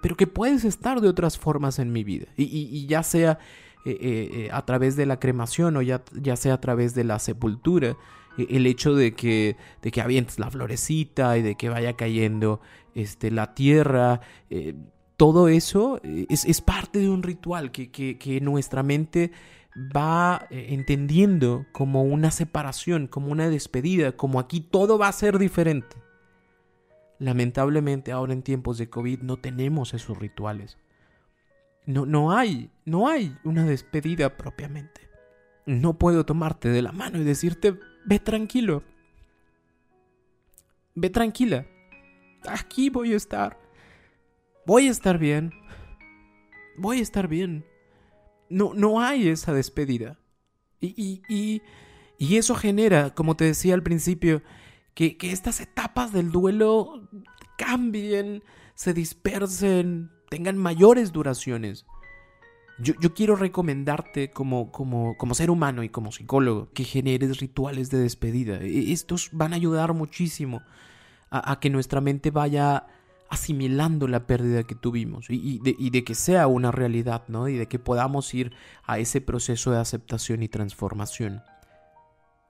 pero 0.00 0.16
que 0.16 0.26
puedes 0.26 0.64
estar 0.64 1.00
de 1.00 1.08
otras 1.08 1.38
formas 1.38 1.78
en 1.78 1.92
mi 1.92 2.02
vida. 2.02 2.26
Y 2.36 2.86
ya 2.86 3.04
sea 3.04 3.38
eh, 3.84 4.30
eh, 4.32 4.48
a 4.52 4.64
través 4.64 4.94
de 4.94 5.06
la 5.06 5.18
cremación 5.18 5.76
o 5.76 5.82
ya, 5.82 6.02
ya 6.12 6.36
sea 6.36 6.54
a 6.54 6.60
través 6.60 6.94
de 6.94 7.02
la 7.02 7.18
sepultura, 7.18 7.96
eh, 8.38 8.46
el 8.50 8.66
hecho 8.66 8.94
de 8.94 9.14
que, 9.14 9.56
de 9.82 9.90
que 9.90 10.00
avientes 10.00 10.38
la 10.38 10.50
florecita 10.50 11.36
y 11.36 11.42
de 11.42 11.56
que 11.56 11.68
vaya 11.68 11.94
cayendo 11.94 12.60
este, 12.94 13.32
la 13.32 13.54
tierra, 13.54 14.20
eh, 14.50 14.74
todo 15.16 15.48
eso 15.48 16.00
es, 16.02 16.44
es, 16.44 16.60
parte 16.60 17.00
de 17.00 17.08
un 17.08 17.24
ritual 17.24 17.72
que, 17.72 17.90
que, 17.90 18.18
que 18.18 18.40
nuestra 18.40 18.82
mente 18.82 19.32
va 19.74 20.46
entendiendo 20.50 21.66
como 21.72 22.02
una 22.02 22.30
separación, 22.30 23.06
como 23.06 23.32
una 23.32 23.48
despedida, 23.48 24.12
como 24.12 24.38
aquí 24.38 24.60
todo 24.60 24.98
va 24.98 25.08
a 25.08 25.12
ser 25.12 25.38
diferente. 25.38 25.96
Lamentablemente 27.18 28.12
ahora 28.12 28.32
en 28.32 28.42
tiempos 28.42 28.78
de 28.78 28.90
COVID 28.90 29.20
no 29.22 29.38
tenemos 29.38 29.94
esos 29.94 30.18
rituales. 30.18 30.76
No, 31.86 32.06
no 32.06 32.32
hay, 32.32 32.70
no 32.84 33.08
hay 33.08 33.36
una 33.44 33.64
despedida 33.64 34.36
propiamente. 34.36 35.08
No 35.66 35.98
puedo 35.98 36.24
tomarte 36.24 36.68
de 36.68 36.82
la 36.82 36.92
mano 36.92 37.18
y 37.18 37.24
decirte, 37.24 37.78
ve 38.04 38.18
tranquilo. 38.18 38.82
Ve 40.94 41.10
tranquila. 41.10 41.66
Aquí 42.46 42.90
voy 42.90 43.12
a 43.12 43.16
estar. 43.16 43.58
Voy 44.66 44.88
a 44.88 44.90
estar 44.90 45.18
bien. 45.18 45.52
Voy 46.76 46.98
a 46.98 47.02
estar 47.02 47.28
bien. 47.28 47.64
No, 48.48 48.72
no 48.74 49.00
hay 49.00 49.28
esa 49.28 49.52
despedida. 49.52 50.18
Y, 50.80 50.94
y, 50.96 51.22
y, 51.28 51.62
y 52.18 52.36
eso 52.36 52.54
genera, 52.54 53.14
como 53.14 53.36
te 53.36 53.44
decía 53.44 53.74
al 53.74 53.82
principio, 53.82 54.42
que, 54.94 55.16
que 55.16 55.32
estas 55.32 55.60
etapas 55.60 56.12
del 56.12 56.30
duelo 56.30 57.08
cambien, 57.56 58.42
se 58.74 58.92
dispersen, 58.92 60.10
tengan 60.32 60.56
mayores 60.56 61.12
duraciones. 61.12 61.84
Yo, 62.78 63.12
quiero 63.12 63.36
recomendarte 63.36 64.30
como, 64.30 64.72
como, 64.72 65.14
como 65.18 65.34
ser 65.34 65.50
humano 65.50 65.82
y 65.82 65.90
como 65.90 66.10
psicólogo 66.10 66.70
que 66.72 66.84
generes 66.84 67.38
rituales 67.38 67.90
de 67.90 67.98
despedida. 67.98 68.56
E, 68.62 68.92
estos 68.92 69.28
van 69.32 69.52
a 69.52 69.56
ayudar 69.56 69.92
muchísimo 69.92 70.62
a, 71.30 71.60
que 71.60 71.68
nuestra 71.68 72.00
mente 72.00 72.30
vaya 72.30 72.86
asimilando 73.28 74.08
la 74.08 74.26
pérdida 74.26 74.62
que 74.62 74.74
tuvimos 74.74 75.26
y, 75.28 75.58
de, 75.58 76.02
que 76.02 76.14
sea 76.14 76.46
una 76.46 76.72
realidad, 76.72 77.24
¿no? 77.28 77.46
Y 77.48 77.58
de 77.58 77.68
que 77.68 77.78
podamos 77.78 78.32
ir 78.32 78.54
a 78.86 78.98
ese 78.98 79.20
proceso 79.20 79.70
de 79.70 79.80
aceptación 79.80 80.42
y 80.42 80.48
transformación. 80.48 81.42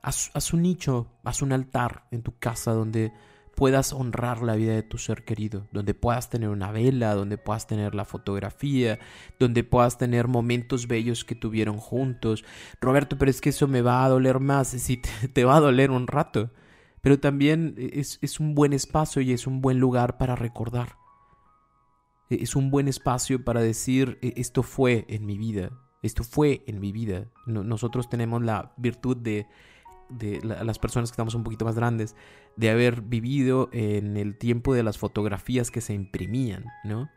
Haz, 0.02 0.52
un 0.52 0.62
nicho, 0.62 1.08
haz 1.24 1.42
un 1.42 1.50
altar 1.50 2.04
en 2.12 2.22
tu 2.22 2.38
casa 2.38 2.70
donde 2.74 3.12
puedas 3.54 3.92
honrar 3.92 4.42
la 4.42 4.56
vida 4.56 4.74
de 4.74 4.82
tu 4.82 4.98
ser 4.98 5.24
querido, 5.24 5.66
donde 5.72 5.94
puedas 5.94 6.30
tener 6.30 6.48
una 6.48 6.72
vela, 6.72 7.14
donde 7.14 7.38
puedas 7.38 7.66
tener 7.66 7.94
la 7.94 8.04
fotografía, 8.04 8.98
donde 9.38 9.64
puedas 9.64 9.98
tener 9.98 10.28
momentos 10.28 10.88
bellos 10.88 11.24
que 11.24 11.34
tuvieron 11.34 11.78
juntos. 11.78 12.44
Roberto, 12.80 13.18
pero 13.18 13.30
es 13.30 13.40
que 13.40 13.50
eso 13.50 13.68
me 13.68 13.82
va 13.82 14.04
a 14.04 14.08
doler 14.08 14.40
más, 14.40 14.68
sí, 14.68 15.00
te, 15.32 15.44
va 15.44 15.56
a 15.56 15.60
doler 15.60 15.90
un 15.90 16.06
rato, 16.06 16.50
pero 17.00 17.18
también 17.18 17.74
es, 17.78 18.18
es 18.22 18.40
un 18.40 18.54
buen 18.54 18.72
espacio 18.72 19.22
y 19.22 19.32
es 19.32 19.46
un 19.46 19.60
buen 19.60 19.78
lugar 19.78 20.18
para 20.18 20.36
recordar. 20.36 20.96
E, 22.30 22.42
es 22.42 22.56
un 22.56 22.70
buen 22.70 22.88
espacio 22.88 23.44
para 23.44 23.60
decir, 23.60 24.18
e, 24.22 24.34
esto 24.36 24.62
fue 24.62 25.04
en 25.08 25.26
mi 25.26 25.36
vida, 25.36 25.70
esto 26.02 26.24
fue 26.24 26.64
en 26.66 26.80
mi 26.80 26.92
vida. 26.92 27.26
Nosotros 27.46 28.08
tenemos 28.08 28.42
la 28.42 28.72
virtud 28.76 29.16
de, 29.16 29.46
de 30.08 30.40
las 30.42 30.78
personas 30.78 31.10
que 31.10 31.14
estamos 31.14 31.34
un 31.34 31.44
poquito 31.44 31.64
más 31.64 31.76
grandes, 31.76 32.16
de 32.56 32.70
haber 32.70 33.02
vivido 33.02 33.68
en 33.72 34.16
el 34.16 34.36
tiempo 34.36 34.74
de 34.74 34.82
las 34.82 34.98
fotografías 34.98 35.70
que 35.70 35.80
se 35.80 35.94
imprimían, 35.94 36.66
¿no? 36.84 37.10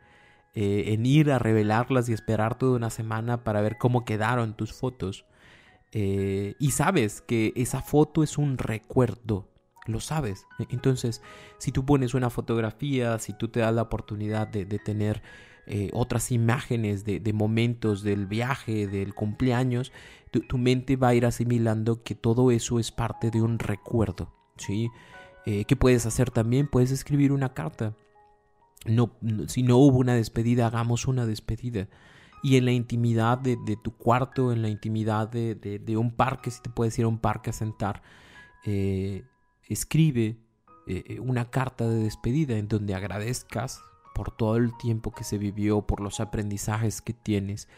Eh, 0.54 0.94
en 0.94 1.04
ir 1.04 1.30
a 1.30 1.38
revelarlas 1.38 2.08
y 2.08 2.14
esperar 2.14 2.56
toda 2.56 2.76
una 2.76 2.88
semana 2.88 3.44
para 3.44 3.60
ver 3.60 3.76
cómo 3.76 4.06
quedaron 4.06 4.56
tus 4.56 4.72
fotos. 4.72 5.26
Eh, 5.92 6.54
y 6.58 6.70
sabes 6.70 7.20
que 7.20 7.52
esa 7.56 7.82
foto 7.82 8.22
es 8.22 8.38
un 8.38 8.56
recuerdo, 8.56 9.48
lo 9.84 10.00
sabes. 10.00 10.46
Entonces, 10.70 11.20
si 11.58 11.72
tú 11.72 11.84
pones 11.84 12.14
una 12.14 12.30
fotografía, 12.30 13.18
si 13.18 13.34
tú 13.34 13.48
te 13.48 13.60
das 13.60 13.74
la 13.74 13.82
oportunidad 13.82 14.48
de, 14.48 14.64
tener 14.78 15.22
eh, 15.68 15.90
otras 15.92 16.30
imágenes 16.30 17.04
de, 17.04 17.32
momentos 17.32 18.04
del 18.04 18.26
viaje, 18.26 18.86
del 18.86 19.14
cumpleaños, 19.14 19.92
tu, 20.30 20.58
mente 20.58 20.94
va 20.94 21.08
a 21.08 21.14
ir 21.14 21.26
asimilando 21.26 22.04
que 22.04 22.14
todo 22.14 22.52
eso 22.52 22.78
es 22.78 22.92
parte 22.92 23.32
de 23.32 23.42
un 23.42 23.58
recuerdo. 23.58 24.32
¿sí? 24.56 24.90
Eh, 25.44 25.64
¿Qué 25.64 25.74
puedes 25.74 26.06
hacer 26.06 26.30
también? 26.30 26.68
Puedes 26.68 26.92
escribir 26.92 27.32
una 27.32 27.52
carta. 27.52 27.94
No, 28.84 29.10
si 29.48 29.64
no 29.64 29.78
hubo 29.78 29.98
una 29.98 30.14
despedida, 30.14 30.68
hagamos 30.68 31.08
una 31.08 31.26
despedida. 31.26 31.88
Y 32.44 32.56
en 32.56 32.64
la 32.64 32.72
intimidad 32.72 33.38
de, 33.38 33.56
tu 33.82 33.90
cuarto, 33.90 34.52
en 34.52 34.62
la 34.62 34.68
intimidad 34.68 35.28
de, 35.28 35.96
un 35.96 36.12
parque, 36.12 36.52
si 36.52 36.62
te 36.62 36.70
puedes 36.70 36.96
ir 36.96 37.06
a 37.06 37.08
un 37.08 37.18
parque 37.18 37.50
a 37.50 37.52
sentar, 37.52 38.02
eh, 38.64 39.24
escribe 39.68 40.36
una 41.18 41.50
carta 41.50 41.88
de 41.88 42.04
despedida 42.04 42.56
en 42.56 42.68
donde 42.68 42.94
agradezcas 42.94 43.82
por 44.16 44.30
todo 44.30 44.56
el 44.56 44.74
tiempo 44.78 45.12
que 45.12 45.24
se 45.24 45.36
vivió, 45.36 45.82
por 45.82 46.00
los 46.00 46.20
aprendizajes 46.20 47.02
que 47.02 47.12
tienes, 47.12 47.68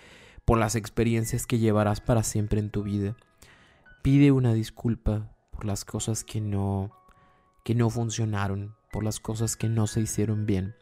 por 0.45 0.57
las 0.57 0.77
experiencias 0.77 1.45
que 1.45 1.59
llevarás 1.59 2.01
para 2.01 2.23
siempre 2.23 2.61
en 2.61 2.71
tu 2.71 2.85
vida. 2.85 3.17
Pide 4.03 4.31
una 4.31 4.55
disculpa 4.55 5.35
por 5.51 5.65
las 5.65 5.85
cosas 5.85 6.23
que 6.23 6.41
no 6.41 6.93
que 7.65 7.75
no 7.75 7.91
funcionaron, 7.91 8.77
por 8.93 9.03
las 9.03 9.19
cosas 9.19 9.57
que 9.57 9.69
no 9.69 9.89
se 9.89 10.01
hicieron 10.01 10.47
bien, 10.47 10.75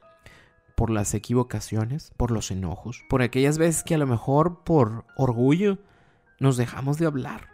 por 0.77 0.91
las 0.91 1.15
equivocaciones, 1.15 2.13
por 2.17 2.31
los 2.31 2.51
enojos, 2.51 3.03
por 3.09 3.23
aquellas 3.23 3.57
veces 3.57 3.83
que 3.83 3.95
a 3.95 3.99
lo 3.99 4.07
mejor 4.07 4.63
por 4.63 5.07
orgullo 5.17 5.79
nos 6.39 6.57
dejamos 6.59 6.99
de 6.99 7.07
hablar 7.07 7.49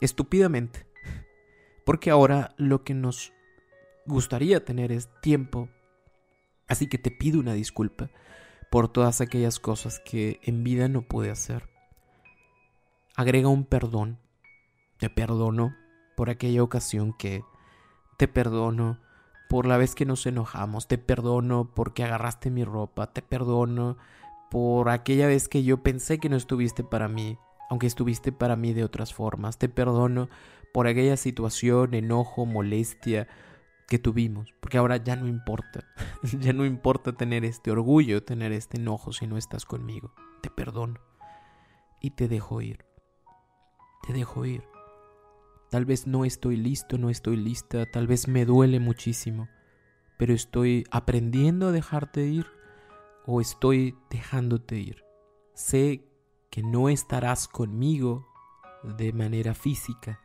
estúpidamente 0.00 0.86
porque 1.84 2.10
ahora 2.10 2.54
lo 2.56 2.84
que 2.84 2.94
nos 2.94 3.32
gustaría 4.06 4.64
tener 4.64 4.92
es 4.92 5.08
tiempo. 5.20 5.68
Así 6.68 6.86
que 6.86 6.98
te 6.98 7.10
pido 7.10 7.40
una 7.40 7.52
disculpa 7.54 8.10
por 8.70 8.88
todas 8.88 9.20
aquellas 9.20 9.60
cosas 9.60 10.00
que 10.00 10.40
en 10.42 10.64
vida 10.64 10.88
no 10.88 11.02
pude 11.02 11.30
hacer. 11.30 11.68
Agrega 13.14 13.48
un 13.48 13.64
perdón. 13.64 14.18
Te 14.98 15.10
perdono 15.10 15.76
por 16.16 16.30
aquella 16.30 16.62
ocasión 16.62 17.12
que 17.12 17.44
te 18.16 18.28
perdono 18.28 18.98
por 19.48 19.66
la 19.66 19.76
vez 19.76 19.94
que 19.94 20.06
nos 20.06 20.24
enojamos, 20.24 20.88
te 20.88 20.96
perdono 20.96 21.72
porque 21.74 22.04
agarraste 22.04 22.50
mi 22.50 22.64
ropa, 22.64 23.12
te 23.12 23.20
perdono 23.20 23.98
por 24.50 24.88
aquella 24.88 25.26
vez 25.26 25.48
que 25.48 25.62
yo 25.62 25.82
pensé 25.82 26.18
que 26.18 26.30
no 26.30 26.36
estuviste 26.36 26.84
para 26.84 27.08
mí, 27.08 27.36
aunque 27.68 27.86
estuviste 27.86 28.32
para 28.32 28.56
mí 28.56 28.72
de 28.72 28.84
otras 28.84 29.12
formas, 29.12 29.58
te 29.58 29.68
perdono 29.68 30.30
por 30.72 30.86
aquella 30.86 31.18
situación, 31.18 31.92
enojo, 31.92 32.46
molestia 32.46 33.28
que 33.88 33.98
tuvimos, 33.98 34.54
porque 34.60 34.78
ahora 34.78 34.96
ya 34.96 35.16
no 35.16 35.26
importa, 35.26 35.84
ya 36.40 36.52
no 36.52 36.64
importa 36.64 37.12
tener 37.12 37.44
este 37.44 37.70
orgullo, 37.70 38.22
tener 38.22 38.52
este 38.52 38.78
enojo 38.78 39.12
si 39.12 39.26
no 39.26 39.36
estás 39.36 39.64
conmigo. 39.64 40.14
Te 40.40 40.50
perdono 40.50 41.00
y 42.00 42.10
te 42.10 42.28
dejo 42.28 42.60
ir. 42.60 42.84
Te 44.06 44.12
dejo 44.12 44.44
ir. 44.44 44.64
Tal 45.70 45.84
vez 45.86 46.06
no 46.06 46.24
estoy 46.24 46.56
listo, 46.56 46.98
no 46.98 47.08
estoy 47.08 47.36
lista, 47.36 47.86
tal 47.86 48.06
vez 48.06 48.28
me 48.28 48.44
duele 48.44 48.78
muchísimo, 48.78 49.48
pero 50.18 50.34
estoy 50.34 50.84
aprendiendo 50.90 51.68
a 51.68 51.72
dejarte 51.72 52.26
ir 52.26 52.46
o 53.26 53.40
estoy 53.40 53.96
dejándote 54.10 54.78
ir. 54.78 55.04
Sé 55.54 56.04
que 56.50 56.62
no 56.62 56.88
estarás 56.88 57.48
conmigo 57.48 58.26
de 58.82 59.12
manera 59.12 59.54
física, 59.54 60.20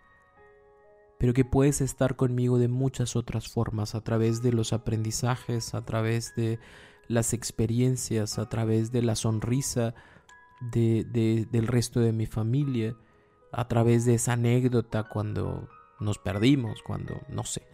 pero 1.18 1.34
que 1.34 1.46
puedes 1.46 1.82
estar 1.82 2.16
conmigo 2.16 2.60
de 2.60 2.68
muchas 2.68 3.16
otras 3.16 3.48
formas, 3.48 3.96
a 3.96 4.02
través 4.02 4.42
de 4.42 4.52
los 4.52 4.74
aprendizajes, 4.74 5.74
a 5.74 5.84
través 5.84 6.36
de 6.36 6.60
las 7.08 7.34
experiencias, 7.34 8.38
a 8.38 8.50
través 8.50 8.92
de 8.92 9.02
la 9.02 9.16
sonrisa 9.16 9.96
de, 10.62 11.48
del 11.52 11.68
resto 11.68 12.00
de 12.00 12.14
mi 12.14 12.26
familia, 12.26 12.96
a 13.52 13.68
través 13.68 14.06
de 14.06 14.16
esa 14.16 14.34
anécdota 14.34 15.04
cuando 15.04 15.70
nos 16.00 16.20
perdimos, 16.20 16.82
cuando, 16.84 17.22
no 17.30 17.44
sé, 17.44 17.68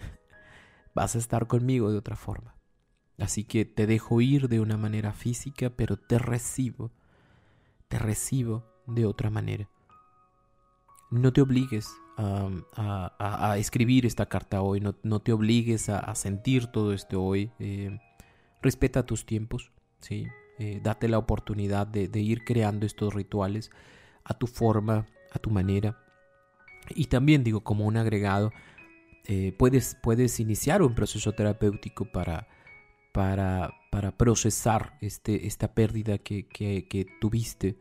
vas 0.95 1.15
a 1.15 1.19
estar 1.19 1.47
conmigo 1.47 1.91
de 1.91 1.97
otra 1.97 2.15
forma. 2.15 2.55
Así 3.19 3.43
que 3.43 3.65
te 3.65 3.87
dejo 3.87 4.21
ir 4.21 4.47
de 4.47 4.59
una 4.59 4.77
manera 4.77 5.13
física, 5.13 5.69
pero 5.69 5.97
te 5.97 6.17
recibo, 6.17 6.91
te 7.87 7.99
recibo 7.99 8.65
de 8.87 9.05
otra 9.05 9.29
manera. 9.29 9.69
No 11.11 11.31
te 11.31 11.41
obligues 11.41 11.93
a, 12.17 13.55
escribir 13.57 14.05
esta 14.05 14.27
carta 14.27 14.61
hoy, 14.61 14.81
no, 14.81 15.19
te 15.19 15.33
obligues 15.33 15.89
a, 15.89 16.13
sentir 16.15 16.67
todo 16.67 16.93
esto 16.93 17.21
hoy. 17.23 17.51
Eh, 17.59 17.99
respeta 18.61 19.05
tus 19.05 19.25
tiempos, 19.25 19.71
¿sí? 19.99 20.27
Eh, 20.59 20.79
date 20.83 21.07
la 21.07 21.17
oportunidad 21.17 21.87
de, 21.87 22.19
ir 22.19 22.43
creando 22.43 22.85
estos 22.85 23.13
rituales 23.13 23.71
a 24.23 24.33
tu 24.33 24.47
forma, 24.47 25.07
a 25.31 25.39
tu 25.39 25.49
manera. 25.49 25.97
Y 26.89 27.05
también 27.05 27.43
digo, 27.43 27.61
como 27.61 27.85
un 27.85 27.97
agregado, 27.97 28.51
eh, 29.25 29.53
puedes, 29.57 29.97
puedes 30.01 30.39
iniciar 30.39 30.81
un 30.81 30.95
proceso 30.95 31.31
terapéutico 31.31 32.05
para, 32.11 32.47
para, 33.13 33.71
para 33.91 34.11
procesar 34.11 34.97
este, 35.01 35.47
esta 35.47 35.73
pérdida 35.73 36.17
que, 36.17 36.45
que 36.47 37.05
tuviste, 37.19 37.77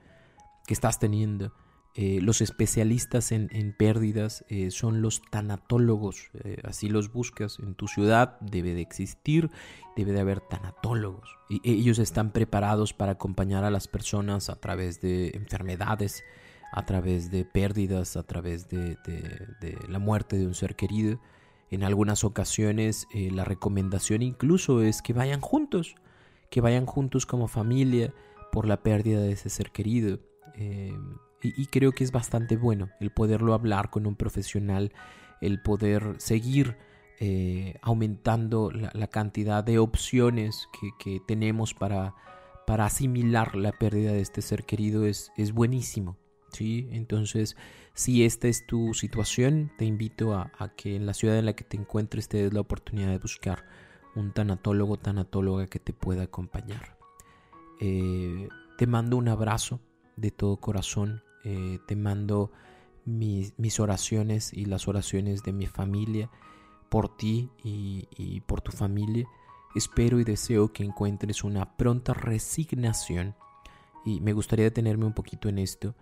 que 0.67 0.75
estás 0.75 0.99
teniendo. 0.99 1.53
Eh, 1.95 2.21
los 2.23 2.41
especialistas 2.41 3.33
en, 3.33 3.75
pérdidas 3.77 4.47
eh, 4.49 4.71
son 4.71 5.03
los 5.03 5.21
tanatólogos, 5.31 6.31
eh, 6.43 6.57
así 6.65 6.89
los 6.89 7.13
buscas 7.13 7.59
en 7.59 7.75
tu 7.75 7.87
ciudad, 7.87 8.41
debe 8.41 8.73
de 8.73 8.81
existir, 8.81 9.51
debe 9.95 10.13
de 10.13 10.21
haber 10.21 10.41
tanatólogos. 10.41 11.37
Y 11.51 11.61
ellos 11.71 11.99
están 11.99 12.33
preparados 12.33 12.95
para 12.95 13.13
acompañar 13.13 13.65
a 13.65 13.71
las 13.71 13.89
personas 13.89 14.49
a 14.49 14.57
través 14.57 15.03
de 15.03 15.33
enfermedades, 15.35 16.25
a 16.73 16.87
través 16.87 17.31
de 17.31 17.45
pérdidas, 17.45 18.17
a 18.17 18.23
través 18.23 18.71
de, 18.71 18.97
de 19.05 19.77
la 19.87 19.99
muerte 19.99 20.39
de 20.39 20.47
un 20.47 20.55
ser 20.55 20.77
querido. 20.77 21.21
En 21.71 21.85
algunas 21.85 22.25
ocasiones 22.25 23.07
la 23.13 23.45
recomendación 23.45 24.23
incluso 24.23 24.81
es 24.81 25.03
que 25.03 25.13
vayan 25.13 25.43
juntos, 25.43 25.97
que 26.51 26.63
vayan 26.63 26.87
juntos 26.87 27.27
como 27.27 27.49
familia 27.49 28.15
por 28.51 28.67
la 28.67 28.83
pérdida 28.83 29.21
de 29.21 29.33
ese 29.33 29.51
ser 29.51 29.73
querido 29.73 30.21
y, 31.43 31.67
creo 31.67 31.93
que 31.93 32.05
es 32.05 32.13
bastante 32.13 32.57
bueno 32.57 32.91
el 33.01 33.11
poderlo 33.11 33.55
hablar 33.55 33.91
con 33.91 34.07
un 34.07 34.15
profesional, 34.15 34.93
el 35.41 35.61
poder 35.61 36.15
seguir 36.19 36.77
eh, 37.21 37.75
aumentando 37.83 38.71
la, 38.71 39.07
cantidad 39.09 39.65
de 39.65 39.79
opciones 39.79 40.69
que, 40.99 41.21
tenemos 41.27 41.75
para, 41.75 42.15
para, 42.67 42.87
asimilar 42.87 43.57
la 43.57 43.73
pérdida 43.73 44.13
de 44.13 44.21
este 44.21 44.43
ser 44.43 44.65
querido 44.65 45.05
es, 45.05 45.33
es 45.37 45.53
buenísimo. 45.53 46.17
¿sí? 46.53 46.89
Entonces, 46.93 47.57
si 47.95 48.25
esta 48.25 48.49
es 48.49 48.67
tu 48.67 48.95
situación, 48.95 49.71
te 49.77 49.85
invito 49.85 50.35
a, 50.35 50.51
que 50.77 50.97
en 50.97 51.07
la 51.07 51.15
ciudad 51.15 51.39
en 51.39 51.47
la 51.47 51.55
que 51.55 51.65
te 51.65 51.77
encuentres 51.77 52.29
te 52.29 52.39
des 52.39 52.53
la 52.53 52.61
oportunidad 52.61 53.11
de 53.11 53.19
buscar 53.19 53.67
un 54.15 54.33
tanatólogo, 54.33 54.99
tanatóloga 54.99 55.67
que 55.67 55.79
te 55.79 55.93
pueda 55.93 56.25
acompañar. 56.25 56.97
Eh, 57.81 58.49
te 58.79 58.87
mando 58.87 59.17
un 59.17 59.29
abrazo 59.29 59.81
de 60.17 60.31
todo 60.31 60.57
corazón. 60.57 61.23
Eh, 61.45 61.81
te 61.87 61.97
mando 61.97 62.53
mis, 63.05 63.81
oraciones 63.81 64.53
y 64.53 64.67
las 64.67 64.87
oraciones 64.87 65.43
de 65.43 65.53
mi 65.53 65.67
familia 65.67 66.31
por 66.89 67.17
ti 67.17 67.51
y, 67.65 68.41
por 68.47 68.61
tu 68.61 68.71
familia. 68.71 69.27
Espero 69.75 70.21
y 70.21 70.25
deseo 70.25 70.73
que 70.73 70.85
encuentres 70.85 71.43
una 71.43 71.77
pronta 71.77 72.13
resignación 72.13 73.35
y 74.05 74.21
me 74.21 74.33
gustaría 74.33 74.67
detenerme 74.67 75.07
un 75.07 75.15
poquito 75.15 75.49
en 75.49 75.59
esto. 75.59 75.95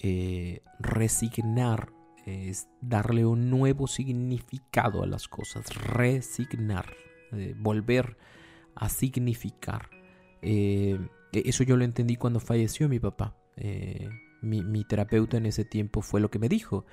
Eh, 0.00 0.62
resignar 0.80 1.92
es 2.26 2.68
darle 2.80 3.24
un 3.24 3.50
nuevo 3.50 3.86
significado 3.86 5.02
a 5.02 5.06
las 5.06 5.28
cosas, 5.28 5.64
resignar, 5.74 6.92
eh, 7.32 7.54
volver 7.56 8.16
a 8.74 8.88
significar. 8.88 9.90
eso 10.42 11.62
yo 11.64 11.76
lo 11.76 11.84
entendí 11.84 12.16
cuando 12.16 12.40
falleció 12.40 12.88
mi 12.88 12.98
papá 12.98 13.36
mi, 14.42 14.84
terapeuta 14.84 15.36
en 15.36 15.46
ese 15.46 15.64
tiempo 15.64 16.02
fue 16.02 16.20
lo 16.20 16.30
que 16.30 16.38
me 16.38 16.48
dijo. 16.48 16.84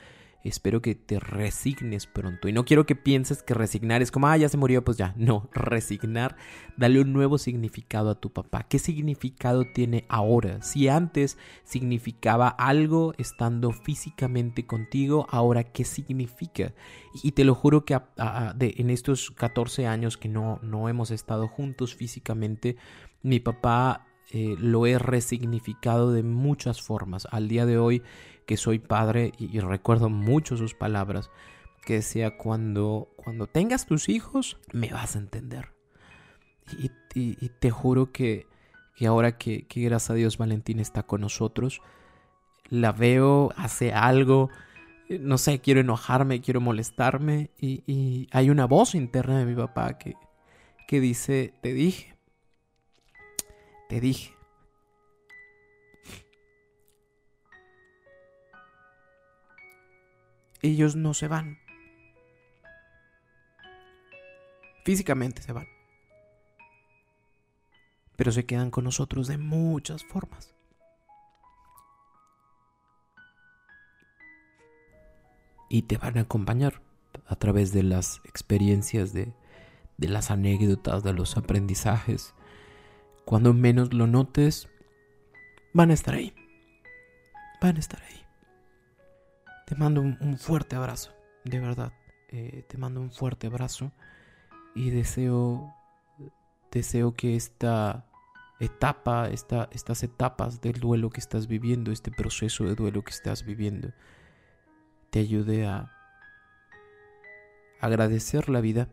espero 0.41 0.81
que 0.81 0.95
te 0.95 1.19
resignes 1.19 2.07
pronto. 2.07 2.47
Y 2.47 2.53
no 2.53 2.63
quiero 2.63 2.85
que 2.85 2.95
pienses 2.95 3.43
que 3.43 3.53
resignar 3.53 4.01
es 4.01 4.09
como, 4.09 4.27
ah, 4.27 4.37
ya 4.37 4.47
se 4.47 4.55
murió, 4.55 4.85
pues 4.85 4.95
ya. 4.95 5.13
No, 5.17 5.49
resignar, 5.53 6.37
dale 6.77 7.01
un 7.01 7.11
nuevo 7.11 7.37
significado 7.37 8.09
a 8.09 8.19
tu 8.19 8.31
papá. 8.31 8.63
¿Qué 8.69 8.79
significado 8.79 9.65
tiene 9.73 10.05
ahora? 10.07 10.61
Si 10.61 10.87
antes 10.87 11.37
significaba 11.65 12.47
algo 12.47 13.13
estando 13.17 13.71
físicamente 13.71 14.65
contigo, 14.65 15.27
ahora 15.29 15.65
qué 15.65 15.83
significa? 15.83 16.73
Y 17.21 17.33
te 17.33 17.43
lo 17.43 17.53
juro 17.53 17.83
que 17.83 17.99
en 18.15 18.89
estos 18.89 19.31
14 19.31 19.87
años 19.87 20.17
que 20.17 20.29
no, 20.29 20.59
no 20.61 20.87
hemos 20.87 21.11
estado 21.11 21.47
juntos 21.47 21.95
físicamente, 21.95 22.77
mi 23.21 23.41
papá 23.41 24.05
eh, 24.31 24.55
lo 24.59 24.85
he 24.85 24.99
resignificado 24.99 26.11
de 26.11 26.23
muchas 26.23 26.81
formas. 26.81 27.27
Al 27.31 27.47
día 27.47 27.65
de 27.65 27.77
hoy 27.77 28.03
que 28.45 28.57
soy 28.57 28.79
padre 28.79 29.31
y, 29.37 29.59
recuerdo 29.59 30.09
mucho 30.09 30.57
sus 30.57 30.73
palabras, 30.73 31.29
que 31.85 31.95
decía, 31.95 32.37
cuando, 32.37 33.09
cuando 33.15 33.47
tengas 33.47 33.85
tus 33.85 34.09
hijos, 34.09 34.57
me 34.71 34.89
vas 34.89 35.15
a 35.15 35.19
entender. 35.19 35.73
Y, 37.15 37.49
te 37.59 37.71
juro 37.71 38.11
que, 38.11 38.45
que 38.95 39.07
ahora 39.07 39.37
que, 39.37 39.65
que, 39.67 39.81
gracias 39.81 40.11
a 40.11 40.13
Dios 40.13 40.37
Valentín 40.37 40.79
está 40.79 41.03
con 41.03 41.21
nosotros, 41.21 41.81
la 42.69 42.91
veo, 42.91 43.51
hace 43.57 43.93
algo, 43.93 44.49
no 45.09 45.39
sé, 45.39 45.59
quiero 45.59 45.79
enojarme, 45.79 46.41
quiero 46.41 46.61
molestarme, 46.61 47.49
y, 47.59 47.83
y 47.87 48.27
hay 48.31 48.51
una 48.51 48.65
voz 48.65 48.93
interna 48.93 49.39
de 49.39 49.45
mi 49.45 49.55
papá 49.55 49.97
que, 49.97 50.15
que 50.87 50.99
dice, 50.99 51.53
te 51.61 51.73
dije, 51.73 52.18
te 53.89 53.99
dije. 53.99 54.39
ellos 60.61 60.95
no 60.95 61.13
se 61.13 61.27
van. 61.27 61.59
Físicamente 64.85 65.41
se 65.41 65.53
van. 65.53 65.67
Pero 68.15 68.31
se 68.31 68.45
quedan 68.45 68.71
con 68.71 68.83
nosotros 68.83 69.27
de 69.27 69.37
muchas 69.37 70.03
formas. 70.03 70.53
Y 75.69 75.83
te 75.83 75.97
van 75.97 76.17
a 76.17 76.21
acompañar 76.21 76.81
a 77.27 77.35
través 77.35 77.71
de 77.71 77.83
las 77.83 78.21
experiencias, 78.25 79.13
de, 79.13 79.33
de 79.97 80.07
las 80.07 80.31
anécdotas, 80.31 81.03
de 81.03 81.13
los 81.13 81.37
aprendizajes. 81.37 82.33
Cuando 83.29 83.53
menos 83.53 83.93
lo 83.93 84.07
notes, 84.07 84.69
van 85.71 85.91
a 85.91 85.93
estar 85.93 86.15
ahí. 86.15 86.33
Van 87.61 87.75
a 87.75 87.79
estar 87.79 88.01
ahí. 88.01 88.25
Te 89.67 89.75
mando 89.75 90.01
un, 90.01 90.35
fuerte 90.39 90.75
abrazo, 90.75 91.13
de 91.43 91.59
verdad. 91.59 91.93
Eh, 92.29 92.65
te 92.67 92.79
mando 92.79 92.99
un 92.99 93.11
fuerte 93.11 93.45
abrazo 93.45 93.91
y 94.73 94.89
deseo, 94.89 95.71
deseo 96.71 97.13
que 97.13 97.35
esta 97.35 98.07
etapa, 98.59 99.29
esta, 99.29 99.69
estas 99.73 100.01
etapas 100.01 100.59
del 100.59 100.79
duelo 100.79 101.11
que 101.11 101.19
estás 101.19 101.45
viviendo, 101.45 101.91
este 101.91 102.09
proceso 102.09 102.63
de 102.63 102.73
duelo 102.73 103.03
que 103.03 103.11
estás 103.11 103.45
viviendo, 103.45 103.93
te 105.11 105.19
ayude 105.19 105.67
a 105.67 105.91
agradecer 107.79 108.49
la 108.49 108.59
vida, 108.59 108.89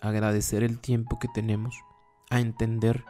agradecer 0.00 0.64
el 0.64 0.80
tiempo 0.80 1.20
que 1.20 1.28
tenemos, 1.28 1.76
a 2.30 2.40
entender 2.40 3.04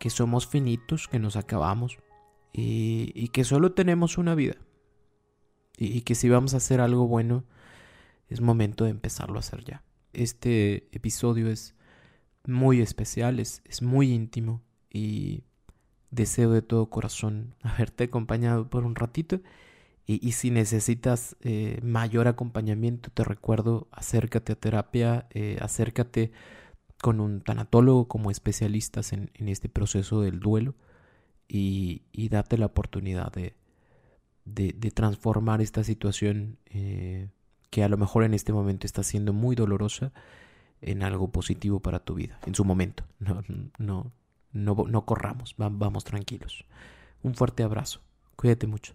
que 0.00 0.08
somos 0.08 0.46
finitos, 0.46 1.08
que 1.08 1.18
nos 1.18 1.36
acabamos 1.36 1.98
y, 2.54 3.28
que 3.28 3.44
solo 3.44 3.72
tenemos 3.72 4.16
una 4.16 4.34
vida 4.34 4.56
y, 5.76 6.00
que 6.00 6.14
si 6.14 6.30
vamos 6.30 6.54
a 6.54 6.56
hacer 6.56 6.80
algo 6.80 7.06
bueno, 7.06 7.44
es 8.28 8.40
momento 8.40 8.84
de 8.84 8.90
empezarlo 8.90 9.36
a 9.36 9.40
hacer 9.40 9.62
ya. 9.62 9.84
Este 10.14 10.88
episodio 10.92 11.50
es 11.50 11.74
muy 12.46 12.80
especial, 12.80 13.38
es, 13.40 13.60
es 13.66 13.82
muy 13.82 14.10
íntimo 14.10 14.62
y 14.90 15.44
deseo 16.10 16.50
de 16.50 16.62
todo 16.62 16.88
corazón 16.88 17.54
haberte 17.62 18.04
acompañado 18.04 18.70
por 18.70 18.84
un 18.84 18.94
ratito. 18.96 19.40
Y, 20.06 20.32
si 20.32 20.50
necesitas 20.50 21.36
eh, 21.42 21.78
mayor 21.84 22.26
acompañamiento, 22.26 23.10
te 23.10 23.22
recuerdo, 23.22 23.86
acércate 23.92 24.54
a 24.54 24.56
terapia, 24.56 25.28
eh, 25.30 25.58
acércate 25.60 26.32
con 27.00 27.20
un 27.20 27.40
tanatólogo 27.40 28.08
como 28.08 28.30
especialistas 28.30 29.12
en, 29.12 29.30
este 29.34 29.68
proceso 29.68 30.20
del 30.20 30.40
duelo 30.40 30.74
y, 31.48 32.02
y 32.12 32.28
date 32.28 32.58
la 32.58 32.66
oportunidad 32.66 33.32
de, 33.32 33.54
de, 34.44 34.90
transformar 34.90 35.60
esta 35.60 35.84
situación 35.84 36.58
eh, 36.66 37.28
que 37.70 37.84
a 37.84 37.88
lo 37.88 37.96
mejor 37.96 38.24
en 38.24 38.34
este 38.34 38.52
momento 38.52 38.86
está 38.86 39.02
siendo 39.02 39.32
muy 39.32 39.56
dolorosa 39.56 40.12
en 40.80 41.02
algo 41.02 41.28
positivo 41.30 41.80
para 41.80 42.00
tu 42.00 42.14
vida, 42.14 42.38
en 42.46 42.54
su 42.54 42.64
momento. 42.64 43.04
No, 43.20 43.42
no, 43.78 44.12
no, 44.52 44.84
no 44.88 45.04
corramos, 45.04 45.54
vamos 45.56 46.04
tranquilos. 46.04 46.64
Un 47.22 47.34
fuerte 47.34 47.62
abrazo. 47.62 48.00
Cuídate 48.34 48.66
mucho. 48.66 48.94